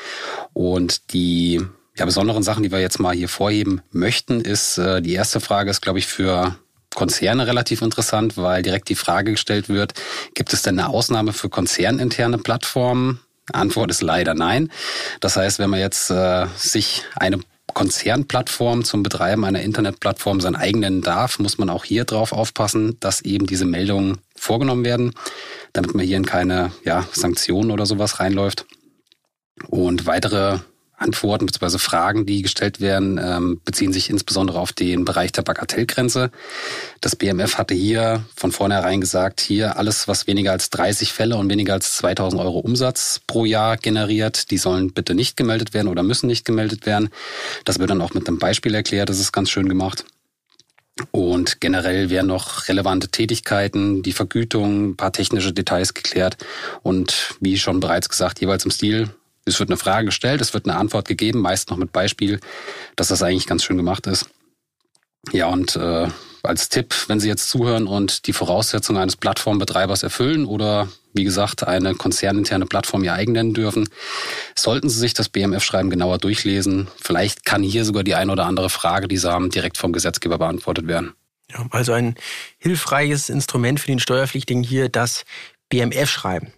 Und 0.53 1.13
die 1.13 1.61
ja, 1.97 2.05
besonderen 2.05 2.43
Sachen, 2.43 2.63
die 2.63 2.71
wir 2.71 2.79
jetzt 2.79 2.99
mal 2.99 3.15
hier 3.15 3.29
vorheben 3.29 3.81
möchten, 3.91 4.41
ist, 4.41 4.77
äh, 4.77 5.01
die 5.01 5.13
erste 5.13 5.39
Frage 5.39 5.71
ist, 5.71 5.81
glaube 5.81 5.99
ich, 5.99 6.07
für 6.07 6.57
Konzerne 6.93 7.47
relativ 7.47 7.81
interessant, 7.81 8.37
weil 8.37 8.61
direkt 8.61 8.89
die 8.89 8.95
Frage 8.95 9.31
gestellt 9.31 9.69
wird, 9.69 9.93
gibt 10.33 10.53
es 10.53 10.61
denn 10.61 10.79
eine 10.79 10.89
Ausnahme 10.89 11.33
für 11.33 11.49
konzerninterne 11.49 12.37
Plattformen? 12.37 13.19
Antwort 13.51 13.91
ist 13.91 14.01
leider 14.01 14.33
nein. 14.33 14.71
Das 15.19 15.37
heißt, 15.37 15.59
wenn 15.59 15.69
man 15.69 15.79
jetzt 15.79 16.09
äh, 16.09 16.47
sich 16.57 17.03
eine 17.15 17.39
Konzernplattform 17.75 18.85
zum 18.85 19.03
Betreiben 19.03 19.43
einer 19.43 19.61
Internetplattform 19.61 20.39
sein 20.39 20.55
eigenen 20.55 21.01
darf, 21.01 21.39
muss 21.39 21.57
man 21.57 21.69
auch 21.69 21.83
hier 21.83 22.05
drauf 22.05 22.31
aufpassen, 22.31 22.97
dass 23.01 23.21
eben 23.21 23.45
diese 23.45 23.65
Meldungen 23.65 24.19
vorgenommen 24.35 24.85
werden, 24.85 25.13
damit 25.73 25.93
man 25.93 26.05
hier 26.05 26.17
in 26.17 26.25
keine 26.25 26.71
ja, 26.85 27.05
Sanktionen 27.11 27.71
oder 27.71 27.85
sowas 27.85 28.21
reinläuft. 28.21 28.65
Und 29.67 30.07
weitere 30.07 30.59
Antworten 30.97 31.45
bzw. 31.45 31.77
Fragen, 31.77 32.25
die 32.25 32.41
gestellt 32.41 32.79
werden, 32.79 33.19
ähm, 33.21 33.61
beziehen 33.65 33.93
sich 33.93 34.09
insbesondere 34.09 34.59
auf 34.59 34.73
den 34.73 35.05
Bereich 35.05 35.31
der 35.31 35.41
Bagatellgrenze. 35.41 36.31
Das 37.01 37.15
BMF 37.15 37.57
hatte 37.57 37.73
hier 37.73 38.23
von 38.35 38.51
vornherein 38.51 39.01
gesagt, 39.01 39.41
hier 39.41 39.77
alles, 39.77 40.07
was 40.07 40.27
weniger 40.27 40.51
als 40.51 40.69
30 40.69 41.11
Fälle 41.11 41.37
und 41.37 41.49
weniger 41.49 41.73
als 41.73 41.95
2000 41.97 42.41
Euro 42.41 42.59
Umsatz 42.59 43.21
pro 43.27 43.45
Jahr 43.45 43.77
generiert, 43.77 44.51
die 44.51 44.57
sollen 44.57 44.93
bitte 44.93 45.15
nicht 45.15 45.37
gemeldet 45.37 45.73
werden 45.73 45.87
oder 45.87 46.03
müssen 46.03 46.27
nicht 46.27 46.45
gemeldet 46.45 46.85
werden. 46.85 47.09
Das 47.65 47.79
wird 47.79 47.89
dann 47.89 48.01
auch 48.01 48.13
mit 48.13 48.27
einem 48.27 48.39
Beispiel 48.39 48.73
erklärt, 48.73 49.09
das 49.09 49.19
ist 49.19 49.31
ganz 49.31 49.49
schön 49.49 49.69
gemacht. 49.69 50.05
Und 51.11 51.59
generell 51.59 52.09
werden 52.09 52.27
noch 52.27 52.69
relevante 52.69 53.09
Tätigkeiten, 53.09 54.01
die 54.01 54.13
Vergütung, 54.13 54.91
ein 54.91 54.95
paar 54.95 55.11
technische 55.11 55.51
Details 55.51 55.93
geklärt 55.93 56.37
und 56.83 57.35
wie 57.41 57.57
schon 57.57 57.81
bereits 57.81 58.07
gesagt, 58.07 58.39
jeweils 58.39 58.63
im 58.63 58.71
Stil 58.71 59.09
es 59.45 59.59
wird 59.59 59.69
eine 59.69 59.77
Frage 59.77 60.05
gestellt, 60.05 60.41
es 60.41 60.53
wird 60.53 60.67
eine 60.67 60.77
Antwort 60.77 61.07
gegeben, 61.07 61.39
meist 61.39 61.69
noch 61.69 61.77
mit 61.77 61.91
Beispiel, 61.91 62.39
dass 62.95 63.09
das 63.09 63.21
eigentlich 63.21 63.47
ganz 63.47 63.63
schön 63.63 63.77
gemacht 63.77 64.07
ist. 64.07 64.27
Ja, 65.31 65.47
und 65.47 65.75
äh, 65.75 66.07
als 66.43 66.69
Tipp, 66.69 66.93
wenn 67.07 67.19
Sie 67.19 67.27
jetzt 67.27 67.49
zuhören 67.49 67.87
und 67.87 68.27
die 68.27 68.33
Voraussetzungen 68.33 69.01
eines 69.01 69.15
Plattformbetreibers 69.15 70.03
erfüllen 70.03 70.45
oder 70.45 70.87
wie 71.13 71.23
gesagt 71.23 71.65
eine 71.65 71.95
konzerninterne 71.95 72.65
Plattform 72.65 73.03
Ihr 73.03 73.13
eigen 73.13 73.31
nennen 73.31 73.53
dürfen, 73.53 73.89
sollten 74.55 74.89
Sie 74.89 74.99
sich 74.99 75.13
das 75.13 75.29
BMF-Schreiben 75.29 75.89
genauer 75.89 76.17
durchlesen. 76.17 76.87
Vielleicht 77.01 77.45
kann 77.45 77.63
hier 77.63 77.85
sogar 77.85 78.03
die 78.03 78.15
eine 78.15 78.31
oder 78.31 78.45
andere 78.45 78.69
Frage, 78.69 79.07
die 79.07 79.17
Sie 79.17 79.29
haben, 79.29 79.49
direkt 79.49 79.77
vom 79.77 79.93
Gesetzgeber 79.93 80.37
beantwortet 80.37 80.87
werden. 80.87 81.13
Also 81.71 81.93
ein 81.93 82.15
hilfreiches 82.57 83.29
Instrument 83.29 83.79
für 83.79 83.87
den 83.87 83.99
Steuerpflichtigen 83.99 84.63
hier, 84.63 84.89
das 84.89 85.23
BMF-Schreiben. 85.69 86.53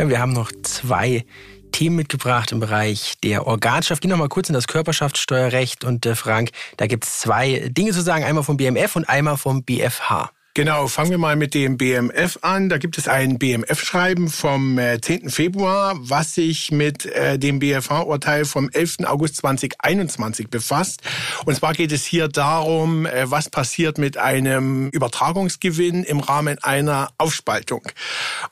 Ja, 0.00 0.08
wir 0.08 0.18
haben 0.18 0.32
noch 0.32 0.50
zwei 0.62 1.26
Themen 1.72 1.96
mitgebracht 1.96 2.52
im 2.52 2.60
Bereich 2.60 3.16
der 3.22 3.46
Organschaft. 3.46 4.00
Gehen 4.00 4.10
noch 4.10 4.16
mal 4.16 4.30
kurz 4.30 4.48
in 4.48 4.54
das 4.54 4.66
Körperschaftssteuerrecht 4.66 5.84
und 5.84 6.06
äh, 6.06 6.14
Frank, 6.14 6.52
da 6.78 6.86
gibt 6.86 7.04
es 7.04 7.18
zwei 7.18 7.68
Dinge 7.68 7.92
zu 7.92 8.00
sagen, 8.00 8.24
einmal 8.24 8.42
vom 8.42 8.56
BMF 8.56 8.96
und 8.96 9.06
einmal 9.10 9.36
vom 9.36 9.62
BFH. 9.62 10.30
Genau, 10.54 10.88
fangen 10.88 11.12
wir 11.12 11.18
mal 11.18 11.36
mit 11.36 11.54
dem 11.54 11.78
BMF 11.78 12.40
an. 12.42 12.68
Da 12.68 12.78
gibt 12.78 12.98
es 12.98 13.06
ein 13.06 13.38
BMF-Schreiben 13.38 14.28
vom 14.28 14.80
äh, 14.80 15.00
10. 15.00 15.30
Februar, 15.30 15.94
was 16.00 16.34
sich 16.34 16.72
mit 16.72 17.06
äh, 17.06 17.38
dem 17.38 17.60
BFH-Urteil 17.60 18.44
vom 18.44 18.68
11. 18.68 19.04
August 19.04 19.36
2021 19.36 20.48
befasst. 20.48 21.02
Und 21.44 21.54
zwar 21.54 21.72
geht 21.72 21.92
es 21.92 22.04
hier 22.04 22.26
darum, 22.26 23.06
äh, 23.06 23.30
was 23.30 23.48
passiert 23.48 23.96
mit 23.96 24.18
einem 24.18 24.88
Übertragungsgewinn 24.88 26.02
im 26.02 26.18
Rahmen 26.18 26.58
einer 26.62 27.10
Aufspaltung. 27.16 27.82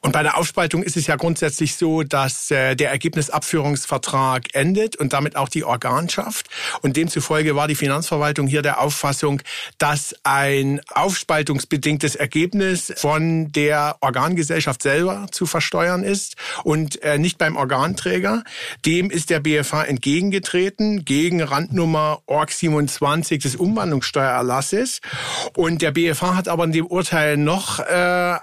Und 0.00 0.12
bei 0.12 0.22
der 0.22 0.36
Aufspaltung 0.36 0.84
ist 0.84 0.96
es 0.96 1.08
ja 1.08 1.16
grundsätzlich 1.16 1.74
so, 1.74 2.04
dass 2.04 2.46
der 2.48 2.78
Ergebnisabführungsvertrag 2.78 4.54
endet 4.54 4.94
und 4.94 5.12
damit 5.12 5.34
auch 5.34 5.48
die 5.48 5.64
Organschaft. 5.64 6.46
Und 6.80 6.96
demzufolge 6.96 7.56
war 7.56 7.66
die 7.66 7.74
Finanzverwaltung 7.74 8.46
hier 8.46 8.62
der 8.62 8.80
Auffassung, 8.80 9.42
dass 9.78 10.14
ein 10.22 10.80
Aufspaltungsbedingungsbedingtes 10.94 11.87
bedingtes 11.88 12.16
Ergebnis 12.16 12.92
von 12.98 13.50
der 13.50 13.96
Organgesellschaft 14.02 14.82
selber 14.82 15.26
zu 15.30 15.46
versteuern 15.46 16.02
ist 16.02 16.36
und 16.62 17.02
äh, 17.02 17.16
nicht 17.16 17.38
beim 17.38 17.56
Organträger. 17.56 18.44
Dem 18.84 19.10
ist 19.10 19.30
der 19.30 19.40
BFH 19.40 19.84
entgegengetreten 19.84 21.06
gegen 21.06 21.42
Randnummer 21.42 22.20
ORG 22.26 22.50
27 22.50 23.38
des 23.38 23.56
Umwandlungssteuererlasses. 23.56 25.00
Und 25.56 25.80
der 25.80 25.92
BFH 25.92 26.36
hat 26.36 26.48
aber 26.48 26.64
in 26.64 26.72
dem 26.72 26.86
Urteil 26.86 27.38
noch 27.38 27.78
äh, 27.78 27.84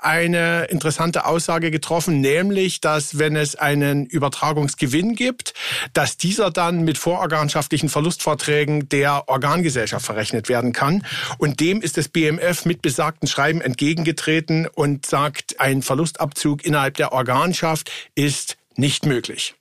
eine 0.02 0.66
interessante 0.72 1.28
Aussage 1.28 1.70
getroffen, 1.70 2.22
nämlich, 2.22 2.82
dass 2.82 3.20
wenn 3.20 3.36
es 3.36 3.56
einen 3.56 4.08
Übertragungsgewinn 4.08 5.14
gibt, 5.14 5.54
dass 5.94 6.18
dieser 6.18 6.50
dann 6.50 6.84
mit 6.84 6.98
vororganschaftlichen 6.98 7.90
Verlustvorträgen 7.90 8.90
der 8.90 9.30
Organgesellschaft 9.30 10.04
verrechnet 10.04 10.50
werden 10.50 10.74
kann. 10.74 11.06
Und 11.38 11.60
dem 11.60 11.82
ist 11.82 11.98
das 11.98 12.08
BMF 12.08 12.66
mit 12.66 12.82
besagten 12.82 13.28
Schreiben 13.36 13.60
entgegengetreten 13.60 14.66
und 14.66 15.06
sagt, 15.06 15.60
ein 15.60 15.82
Verlustabzug 15.82 16.66
innerhalb 16.66 16.96
der 16.96 17.12
Organschaft 17.12 17.92
ist 18.16 18.56
nicht 18.78 19.06
möglich. 19.06 19.56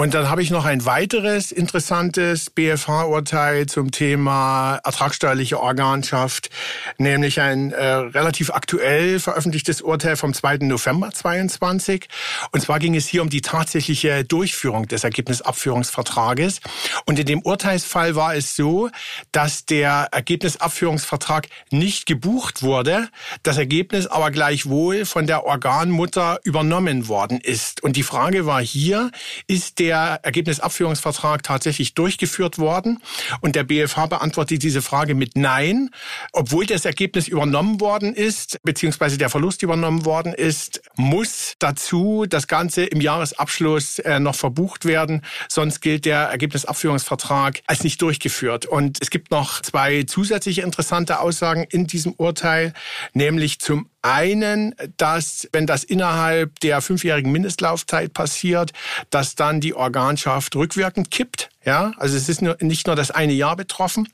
Und 0.00 0.14
dann 0.14 0.30
habe 0.30 0.40
ich 0.40 0.50
noch 0.50 0.64
ein 0.64 0.86
weiteres 0.86 1.52
interessantes 1.52 2.48
BFH-Urteil 2.48 3.66
zum 3.66 3.90
Thema 3.90 4.80
ertragsteuerliche 4.82 5.60
Organschaft, 5.60 6.48
nämlich 6.96 7.38
ein 7.38 7.72
äh, 7.72 7.84
relativ 7.84 8.48
aktuell 8.48 9.20
veröffentlichtes 9.20 9.82
Urteil 9.82 10.16
vom 10.16 10.32
2. 10.32 10.60
November 10.62 11.10
22. 11.10 12.08
Und 12.50 12.62
zwar 12.62 12.78
ging 12.78 12.96
es 12.96 13.08
hier 13.08 13.20
um 13.20 13.28
die 13.28 13.42
tatsächliche 13.42 14.24
Durchführung 14.24 14.88
des 14.88 15.04
Ergebnisabführungsvertrages. 15.04 16.60
Und 17.04 17.18
in 17.18 17.26
dem 17.26 17.42
Urteilsfall 17.42 18.14
war 18.14 18.34
es 18.34 18.56
so, 18.56 18.88
dass 19.32 19.66
der 19.66 20.08
Ergebnisabführungsvertrag 20.12 21.48
nicht 21.70 22.06
gebucht 22.06 22.62
wurde, 22.62 23.10
das 23.42 23.58
Ergebnis 23.58 24.06
aber 24.06 24.30
gleichwohl 24.30 25.04
von 25.04 25.26
der 25.26 25.44
Organmutter 25.44 26.40
übernommen 26.42 27.06
worden 27.06 27.38
ist. 27.38 27.82
Und 27.82 27.96
die 27.96 28.02
Frage 28.02 28.46
war 28.46 28.62
hier, 28.62 29.10
ist 29.46 29.78
der 29.78 29.89
der 29.90 30.20
Ergebnisabführungsvertrag 30.22 31.42
tatsächlich 31.42 31.94
durchgeführt 31.94 32.58
worden? 32.58 33.02
Und 33.40 33.56
der 33.56 33.64
BFH 33.64 34.06
beantwortet 34.06 34.62
diese 34.62 34.82
Frage 34.82 35.14
mit 35.14 35.36
Nein, 35.36 35.90
obwohl 36.32 36.64
das 36.66 36.84
Ergebnis 36.84 37.26
übernommen 37.26 37.80
worden 37.80 38.14
ist, 38.14 38.58
beziehungsweise 38.62 39.18
der 39.18 39.30
Verlust 39.30 39.62
übernommen 39.62 40.04
worden 40.04 40.32
ist, 40.32 40.80
muss 40.96 41.54
dazu 41.58 42.24
das 42.28 42.46
Ganze 42.46 42.84
im 42.84 43.00
Jahresabschluss 43.00 43.98
äh, 43.98 44.20
noch 44.20 44.36
verbucht 44.36 44.84
werden, 44.84 45.22
sonst 45.48 45.80
gilt 45.80 46.04
der 46.04 46.20
Ergebnisabführungsvertrag 46.20 47.60
als 47.66 47.82
nicht 47.82 48.00
durchgeführt. 48.00 48.66
Und 48.66 48.98
es 49.00 49.10
gibt 49.10 49.30
noch 49.32 49.60
zwei 49.62 50.04
zusätzliche 50.04 50.62
interessante 50.62 51.20
Aussagen 51.20 51.64
in 51.68 51.86
diesem 51.86 52.12
Urteil, 52.12 52.72
nämlich 53.12 53.58
zum 53.58 53.88
einen, 54.02 54.74
dass, 54.96 55.48
wenn 55.52 55.66
das 55.66 55.84
innerhalb 55.84 56.58
der 56.60 56.80
fünfjährigen 56.80 57.32
Mindestlaufzeit 57.32 58.12
passiert, 58.12 58.72
dass 59.10 59.34
dann 59.34 59.60
die 59.60 59.74
Organschaft 59.74 60.56
rückwirkend 60.56 61.10
kippt. 61.10 61.50
Ja, 61.62 61.92
also 61.98 62.16
es 62.16 62.30
ist 62.30 62.40
nicht 62.40 62.86
nur 62.86 62.96
das 62.96 63.10
eine 63.10 63.34
Jahr 63.34 63.54
betroffen. 63.54 64.08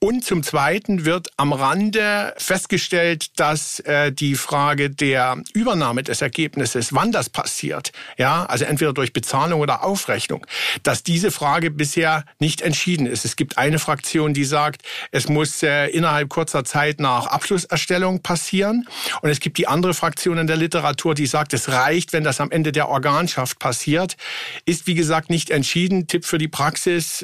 Und 0.00 0.22
zum 0.22 0.42
Zweiten 0.42 1.06
wird 1.06 1.28
am 1.38 1.54
Rande 1.54 2.34
festgestellt, 2.36 3.40
dass 3.40 3.80
äh, 3.80 4.12
die 4.12 4.34
Frage 4.34 4.90
der 4.90 5.38
Übernahme 5.54 6.02
des 6.02 6.20
Ergebnisses, 6.20 6.92
wann 6.92 7.10
das 7.10 7.30
passiert, 7.30 7.92
ja, 8.18 8.44
also 8.44 8.66
entweder 8.66 8.92
durch 8.92 9.14
Bezahlung 9.14 9.62
oder 9.62 9.82
Aufrechnung, 9.82 10.46
dass 10.82 11.02
diese 11.02 11.30
Frage 11.30 11.70
bisher 11.70 12.26
nicht 12.38 12.60
entschieden 12.60 13.06
ist. 13.06 13.24
Es 13.24 13.36
gibt 13.36 13.56
eine 13.56 13.78
Fraktion, 13.78 14.34
die 14.34 14.44
sagt, 14.44 14.82
es 15.10 15.26
muss 15.26 15.62
äh, 15.62 15.86
innerhalb 15.86 16.28
kurzer 16.28 16.64
Zeit 16.64 17.00
nach 17.00 17.28
Abschlusserstellung 17.28 18.20
passieren. 18.20 18.86
Und 19.22 19.30
es 19.30 19.40
gibt 19.40 19.56
die 19.56 19.68
andere 19.68 19.94
Fraktion 19.94 20.36
in 20.36 20.46
der 20.46 20.56
Literatur, 20.56 21.14
die 21.14 21.26
sagt, 21.26 21.54
es 21.54 21.70
reicht, 21.70 22.12
wenn 22.12 22.24
das 22.24 22.42
am 22.42 22.50
Ende 22.50 22.72
der 22.72 22.90
Organschaft 22.90 23.58
passiert. 23.58 24.18
Ist, 24.66 24.86
wie 24.86 24.94
gesagt, 24.94 25.30
nicht 25.30 25.48
entschieden. 25.48 26.08
Tipp 26.08 26.26
für 26.26 26.36
die 26.36 26.48
Praxis. 26.48 26.73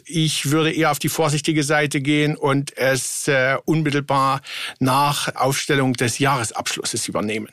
Ich 0.06 0.50
würde 0.50 0.72
eher 0.72 0.90
auf 0.90 0.98
die 0.98 1.08
vorsichtige 1.08 1.62
Seite 1.62 2.00
gehen 2.00 2.36
und 2.36 2.76
es 2.76 3.28
äh, 3.28 3.56
unmittelbar 3.64 4.40
nach 4.78 5.34
Aufstellung 5.36 5.94
des 5.94 6.18
Jahresabschlusses 6.18 7.08
übernehmen. 7.08 7.50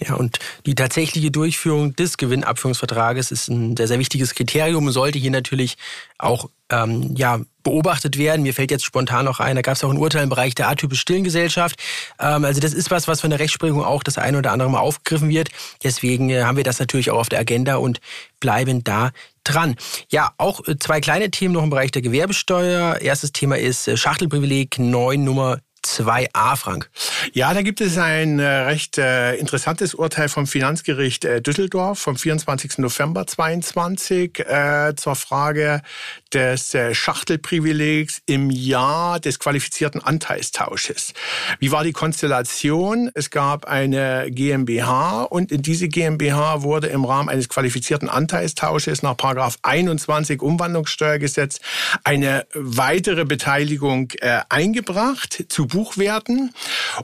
Ja, 0.00 0.14
und 0.14 0.38
die 0.64 0.76
tatsächliche 0.76 1.32
Durchführung 1.32 1.96
des 1.96 2.16
Gewinnabführungsvertrages 2.18 3.32
ist 3.32 3.48
ein 3.48 3.76
sehr, 3.76 3.88
sehr 3.88 3.98
wichtiges 3.98 4.34
Kriterium, 4.34 4.92
sollte 4.92 5.18
hier 5.18 5.32
natürlich 5.32 5.76
auch 6.18 6.48
ähm, 6.70 7.16
ja, 7.16 7.40
beobachtet 7.64 8.16
werden. 8.16 8.42
Mir 8.42 8.54
fällt 8.54 8.70
jetzt 8.70 8.84
spontan 8.84 9.24
noch 9.24 9.40
ein, 9.40 9.56
da 9.56 9.62
gab 9.62 9.74
es 9.74 9.82
auch 9.82 9.90
ein 9.90 9.98
Urteil 9.98 10.22
im 10.22 10.28
Bereich 10.28 10.54
der 10.54 10.68
atypisch 10.68 11.00
stillen 11.00 11.24
Gesellschaft. 11.24 11.80
Ähm, 12.20 12.44
also 12.44 12.60
das 12.60 12.74
ist 12.74 12.92
was, 12.92 13.08
was 13.08 13.22
von 13.22 13.30
der 13.30 13.40
Rechtsprechung 13.40 13.82
auch 13.82 14.04
das 14.04 14.18
eine 14.18 14.38
oder 14.38 14.52
andere 14.52 14.70
Mal 14.70 14.78
aufgegriffen 14.78 15.30
wird. 15.30 15.48
Deswegen 15.82 16.30
äh, 16.30 16.42
haben 16.42 16.56
wir 16.56 16.64
das 16.64 16.78
natürlich 16.78 17.10
auch 17.10 17.18
auf 17.18 17.28
der 17.28 17.40
Agenda 17.40 17.76
und 17.76 18.00
bleiben 18.38 18.84
da 18.84 19.10
dran. 19.48 19.76
Ja, 20.10 20.32
auch 20.38 20.66
äh, 20.66 20.78
zwei 20.78 21.00
kleine 21.00 21.30
Themen 21.30 21.54
noch 21.54 21.62
im 21.62 21.70
Bereich 21.70 21.90
der 21.90 22.02
Gewerbesteuer. 22.02 23.00
Erstes 23.00 23.32
Thema 23.32 23.58
ist 23.58 23.88
äh, 23.88 23.96
Schachtelprivileg 23.96 24.78
9 24.78 25.22
Nummer 25.22 25.58
2a, 25.88 26.56
Frank. 26.56 26.90
Ja, 27.32 27.54
da 27.54 27.62
gibt 27.62 27.80
es 27.80 27.96
ein 27.98 28.38
äh, 28.38 28.46
recht 28.46 28.98
äh, 28.98 29.34
interessantes 29.36 29.94
Urteil 29.94 30.28
vom 30.28 30.46
Finanzgericht 30.46 31.24
äh, 31.24 31.40
Düsseldorf 31.40 31.98
vom 31.98 32.16
24. 32.16 32.78
November 32.78 33.26
22 33.26 34.38
äh, 34.40 34.94
zur 34.96 35.16
Frage 35.16 35.82
des 36.34 36.76
Schachtelprivilegs 36.92 38.20
im 38.26 38.50
Jahr 38.50 39.18
des 39.18 39.38
qualifizierten 39.38 40.04
Anteilstausches. 40.04 41.14
Wie 41.58 41.72
war 41.72 41.84
die 41.84 41.92
Konstellation? 41.92 43.10
Es 43.14 43.30
gab 43.30 43.64
eine 43.64 44.30
GmbH 44.30 45.22
und 45.22 45.50
in 45.50 45.62
diese 45.62 45.88
GmbH 45.88 46.62
wurde 46.62 46.88
im 46.88 47.06
Rahmen 47.06 47.30
eines 47.30 47.48
qualifizierten 47.48 48.10
Anteilstausches 48.10 49.02
nach 49.02 49.16
Paragraph 49.16 49.56
21 49.62 50.42
Umwandlungssteuergesetz 50.42 51.60
eine 52.04 52.46
weitere 52.52 53.24
Beteiligung 53.24 54.12
eingebracht 54.50 55.46
zu 55.48 55.66
Buchwerten 55.78 56.52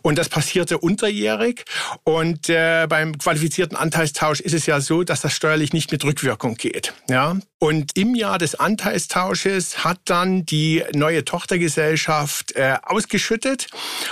und 0.03 0.19
das 0.19 0.29
passierte 0.29 0.79
unterjährig 0.79 1.65
und 2.03 2.49
äh, 2.49 2.89
beim 2.89 3.17
qualifizierten 3.17 3.77
Anteilstausch 3.77 4.41
ist 4.41 4.53
es 4.53 4.67
ja 4.67 4.81
so, 4.81 5.05
dass 5.05 5.21
das 5.21 5.33
steuerlich 5.33 5.73
nicht 5.73 5.93
mit 5.93 6.05
Rückwirkung 6.05 6.57
geht. 6.57 6.93
Ja, 7.09 7.37
und 7.61 7.97
im 7.97 8.17
Jahr 8.17 8.39
des 8.39 8.57
Anteilstausches 8.57 9.85
hat 9.85 10.01
dann 10.07 10.45
die 10.45 10.83
neue 10.93 11.25
Tochtergesellschaft 11.25 12.57
äh, 12.57 12.75
ausgeschüttet 12.83 13.69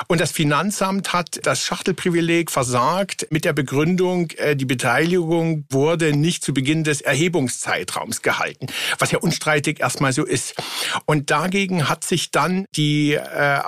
und 0.06 0.20
das 0.20 0.30
Finanzamt 0.30 1.12
hat 1.12 1.40
das 1.42 1.64
Schachtelprivileg 1.66 2.50
versagt 2.50 3.26
mit 3.30 3.44
der 3.44 3.52
Begründung, 3.52 4.30
äh, 4.36 4.54
die 4.54 4.64
Beteiligung 4.64 5.66
wurde 5.70 6.16
nicht 6.16 6.44
zu 6.44 6.54
Beginn 6.54 6.84
des 6.84 7.00
Erhebungszeitraums 7.00 8.22
gehalten, 8.22 8.68
was 8.98 9.10
ja 9.10 9.18
unstreitig 9.18 9.80
erstmal 9.80 10.12
so 10.12 10.24
ist. 10.24 10.54
Und 11.04 11.30
dagegen 11.30 11.88
hat 11.88 12.04
sich 12.04 12.30
dann 12.30 12.64
die 12.76 13.14
äh, 13.14 13.58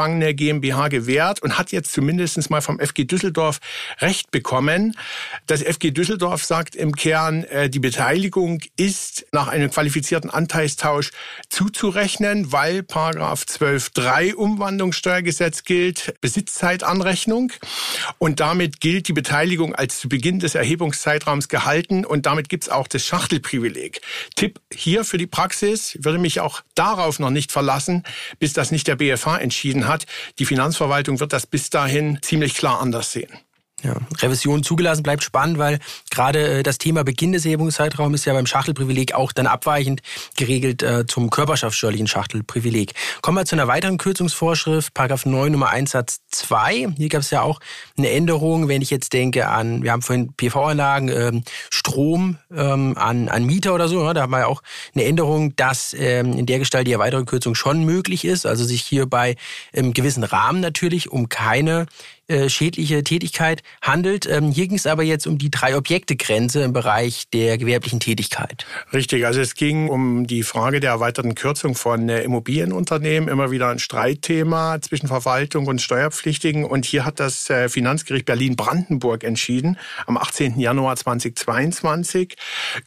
ausschüttungsempfangene 0.00 0.34
GmbH 0.34 0.88
gewehrt 0.88 1.42
und 1.42 1.58
hat 1.58 1.72
jetzt 1.72 1.92
zumindest 1.92 2.50
mal 2.50 2.60
vom 2.60 2.78
FG 2.78 3.04
Düsseldorf 3.04 3.60
Recht 4.00 4.30
bekommen. 4.30 4.96
Das 5.46 5.62
FG 5.62 5.90
Düsseldorf 5.90 6.44
sagt 6.44 6.74
im 6.74 6.94
Kern, 6.94 7.44
äh, 7.44 7.68
die 7.68 7.78
Beteiligung 7.78 8.62
ist 8.76 9.26
nach 9.32 9.48
einem 9.48 9.70
qualifizierten 9.70 10.30
Anteilstausch 10.30 11.10
zuzurechnen, 11.48 12.52
weil 12.52 12.82
Paragraph 12.82 13.44
12.3 13.44 14.34
Umwandlungssteuergesetz 14.34 15.64
gilt, 15.64 16.14
Besitzzeitanrechnung. 16.20 17.52
Und 18.18 18.40
damit 18.40 18.80
gilt 18.80 19.08
die 19.08 19.12
Beteiligung 19.12 19.74
als 19.74 19.98
zu 19.98 20.08
Beginn 20.08 20.38
des 20.38 20.54
Erhebungszeitraums 20.54 21.48
gehalten 21.48 22.04
und 22.04 22.26
damit 22.26 22.48
gibt 22.48 22.64
es 22.64 22.68
auch 22.70 22.88
das 22.88 23.04
Schachtelprivileg. 23.04 24.00
Tipp 24.36 24.60
hier 24.72 25.04
für 25.04 25.18
die 25.18 25.26
Praxis, 25.26 25.98
würde 26.00 26.18
mich 26.18 26.40
auch 26.40 26.62
darauf 26.74 27.18
noch 27.18 27.30
nicht 27.30 27.52
verlassen, 27.52 28.04
bis 28.38 28.52
das 28.52 28.70
nicht 28.70 28.86
der 28.86 28.96
BFH 28.96 29.38
entschieden 29.38 29.89
hat. 29.90 30.06
Die 30.38 30.46
Finanzverwaltung 30.46 31.20
wird 31.20 31.34
das 31.34 31.46
bis 31.46 31.68
dahin 31.68 32.18
ziemlich 32.22 32.54
klar 32.54 32.80
anders 32.80 33.12
sehen. 33.12 33.30
Ja, 33.82 33.96
Revision 34.18 34.62
zugelassen 34.62 35.02
bleibt 35.02 35.22
spannend, 35.22 35.56
weil 35.58 35.78
gerade 36.10 36.58
äh, 36.58 36.62
das 36.62 36.76
Thema 36.76 37.02
Beginn 37.02 37.32
des 37.32 37.46
Erhebungszeitraums 37.46 38.14
ist 38.14 38.24
ja 38.26 38.34
beim 38.34 38.46
Schachtelprivileg 38.46 39.14
auch 39.14 39.32
dann 39.32 39.46
abweichend 39.46 40.02
geregelt 40.36 40.82
äh, 40.82 41.06
zum 41.06 41.30
körperschaftssteuerlichen 41.30 42.06
Schachtelprivileg. 42.06 42.92
Kommen 43.22 43.38
wir 43.38 43.46
zu 43.46 43.56
einer 43.56 43.68
weiteren 43.68 43.96
Kürzungsvorschrift, 43.96 44.92
Paragraph 44.92 45.24
9 45.24 45.50
Nummer 45.52 45.70
1 45.70 45.92
Satz 45.92 46.20
2. 46.30 46.94
Hier 46.96 47.08
gab 47.08 47.22
es 47.22 47.30
ja 47.30 47.40
auch 47.40 47.60
eine 47.96 48.10
Änderung, 48.10 48.68
wenn 48.68 48.82
ich 48.82 48.90
jetzt 48.90 49.14
denke 49.14 49.48
an, 49.48 49.82
wir 49.82 49.92
haben 49.92 50.02
vorhin 50.02 50.34
PV-Anlagen, 50.34 51.08
ähm, 51.08 51.44
Strom 51.70 52.36
ähm, 52.54 52.98
an, 52.98 53.28
an 53.28 53.44
Mieter 53.44 53.74
oder 53.74 53.88
so, 53.88 54.02
ne? 54.02 54.12
da 54.12 54.22
haben 54.22 54.32
wir 54.32 54.40
ja 54.40 54.46
auch 54.46 54.62
eine 54.94 55.04
Änderung, 55.04 55.56
dass 55.56 55.94
ähm, 55.94 56.34
in 56.34 56.44
der 56.44 56.58
Gestalt 56.58 56.86
die 56.86 56.98
weitere 56.98 57.24
Kürzung 57.24 57.54
schon 57.54 57.84
möglich 57.84 58.26
ist, 58.26 58.44
also 58.44 58.64
sich 58.64 58.82
hier 58.82 59.06
bei 59.06 59.36
ähm, 59.72 59.94
gewissen 59.94 60.24
Rahmen 60.24 60.60
natürlich 60.60 61.10
um 61.10 61.30
keine 61.30 61.86
äh, 62.30 62.48
schädliche 62.48 63.02
Tätigkeit 63.02 63.62
handelt. 63.82 64.26
Ähm, 64.26 64.52
hier 64.52 64.68
ging 64.68 64.76
es 64.76 64.86
aber 64.86 65.02
jetzt 65.02 65.26
um 65.26 65.36
die 65.36 65.50
drei 65.50 65.76
Objekte-Grenze 65.76 66.62
im 66.62 66.72
Bereich 66.72 67.28
der 67.32 67.58
gewerblichen 67.58 67.98
Tätigkeit. 67.98 68.64
Richtig, 68.92 69.26
also 69.26 69.40
es 69.40 69.56
ging 69.56 69.88
um 69.88 70.26
die 70.28 70.44
Frage 70.44 70.78
der 70.78 70.90
erweiterten 70.90 71.34
Kürzung 71.34 71.74
von 71.74 72.08
äh, 72.08 72.22
Immobilienunternehmen, 72.22 73.28
immer 73.28 73.50
wieder 73.50 73.68
ein 73.68 73.80
Streitthema 73.80 74.80
zwischen 74.80 75.08
Verwaltung 75.08 75.66
und 75.66 75.82
Steuerpflichtigen. 75.82 76.64
Und 76.64 76.84
hier 76.84 77.04
hat 77.04 77.18
das 77.18 77.50
äh, 77.50 77.68
Finanzgericht 77.68 78.26
Berlin-Brandenburg 78.26 79.24
entschieden, 79.24 79.76
am 80.06 80.16
18. 80.16 80.60
Januar 80.60 80.96
2022, 80.96 82.36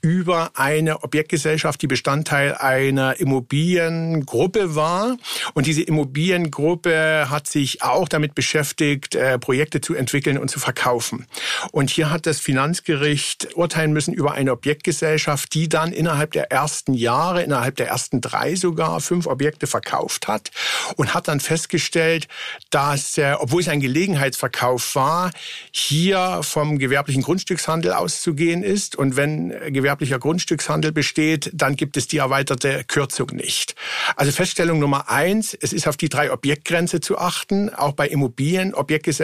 über 0.01 0.51
eine 0.55 1.03
Objektgesellschaft, 1.03 1.81
die 1.81 1.87
Bestandteil 1.87 2.55
einer 2.55 3.19
Immobiliengruppe 3.19 4.75
war. 4.75 5.17
Und 5.53 5.67
diese 5.67 5.81
Immobiliengruppe 5.81 7.29
hat 7.29 7.47
sich 7.47 7.83
auch 7.83 8.07
damit 8.07 8.35
beschäftigt, 8.35 9.15
äh, 9.15 9.32
Projekte 9.37 9.81
zu 9.81 9.95
entwickeln 9.95 10.37
und 10.37 10.49
zu 10.49 10.59
verkaufen. 10.59 11.25
Und 11.71 11.89
hier 11.89 12.09
hat 12.09 12.25
das 12.25 12.39
Finanzgericht 12.39 13.55
urteilen 13.55 13.93
müssen 13.93 14.13
über 14.13 14.33
eine 14.33 14.51
Objektgesellschaft, 14.51 15.53
die 15.53 15.69
dann 15.69 15.91
innerhalb 15.91 16.31
der 16.31 16.51
ersten 16.51 16.93
Jahre, 16.93 17.43
innerhalb 17.43 17.75
der 17.75 17.87
ersten 17.87 18.21
drei 18.21 18.55
sogar, 18.55 18.99
fünf 19.01 19.27
Objekte 19.27 19.67
verkauft 19.67 20.27
hat 20.27 20.51
und 20.95 21.13
hat 21.13 21.27
dann 21.27 21.39
festgestellt, 21.39 22.27
dass, 22.69 23.17
äh, 23.17 23.35
obwohl 23.37 23.61
es 23.61 23.67
ein 23.67 23.79
Gelegenheitsverkauf 23.79 24.95
war, 24.95 25.31
hier 25.71 26.41
vom 26.43 26.79
gewerblichen 26.79 27.23
Grundstückshandel 27.23 27.93
auszugehen 27.93 28.63
ist. 28.63 28.95
Und 28.95 29.15
wenn 29.15 29.49
gewerblicher 29.73 30.19
Grundstückshandel 30.19 30.91
besteht, 30.91 31.51
dann 31.53 31.75
gibt 31.75 31.97
es 31.97 32.07
die 32.07 32.17
erweiterte 32.17 32.83
Kürzung 32.87 33.27
nicht. 33.33 33.75
Also 34.15 34.31
Feststellung 34.31 34.79
Nummer 34.79 35.09
eins, 35.09 35.53
es 35.59 35.73
ist 35.73 35.87
auf 35.87 35.97
die 35.97 36.09
drei 36.09 36.31
Objektgrenze 36.31 36.99
zu 36.99 37.17
achten, 37.17 37.73
auch 37.73 37.93
bei 37.93 38.07
Immobilien, 38.07 38.73
Objektgesellschaften, 38.73 39.22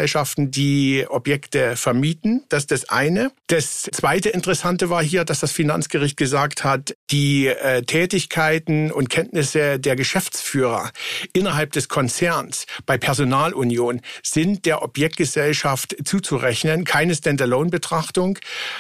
die 0.52 1.06
Objekte 1.10 1.76
vermieten. 1.76 2.44
Das 2.50 2.64
ist 2.64 2.72
das 2.72 2.90
eine. 2.90 3.32
Das 3.48 3.84
zweite 3.84 4.30
Interessante 4.30 4.90
war 4.90 5.04
hier, 5.04 5.26
dass 5.26 5.40
das 5.40 5.52
Finanzgericht 5.52 6.18
gesagt 6.18 6.64
hat, 6.64 6.96
die 7.12 7.48
äh, 7.48 7.82
Tätigkeiten 7.82 8.92
und 8.92 9.10
Kenntnisse 9.10 9.80
der 9.80 9.96
Geschäftsführer 9.96 10.92
innerhalb 11.34 11.72
des 11.72 11.90
Konzerns 11.90 12.66
bei 12.86 12.98
Personalunion 12.98 14.02
sind 14.24 14.66
der 14.66 14.84
Objektgesellschaft 14.84 15.96
zuzurechnen. 16.04 16.84
Keine 16.86 17.16
Standalone-Betrachtung. 17.16 18.40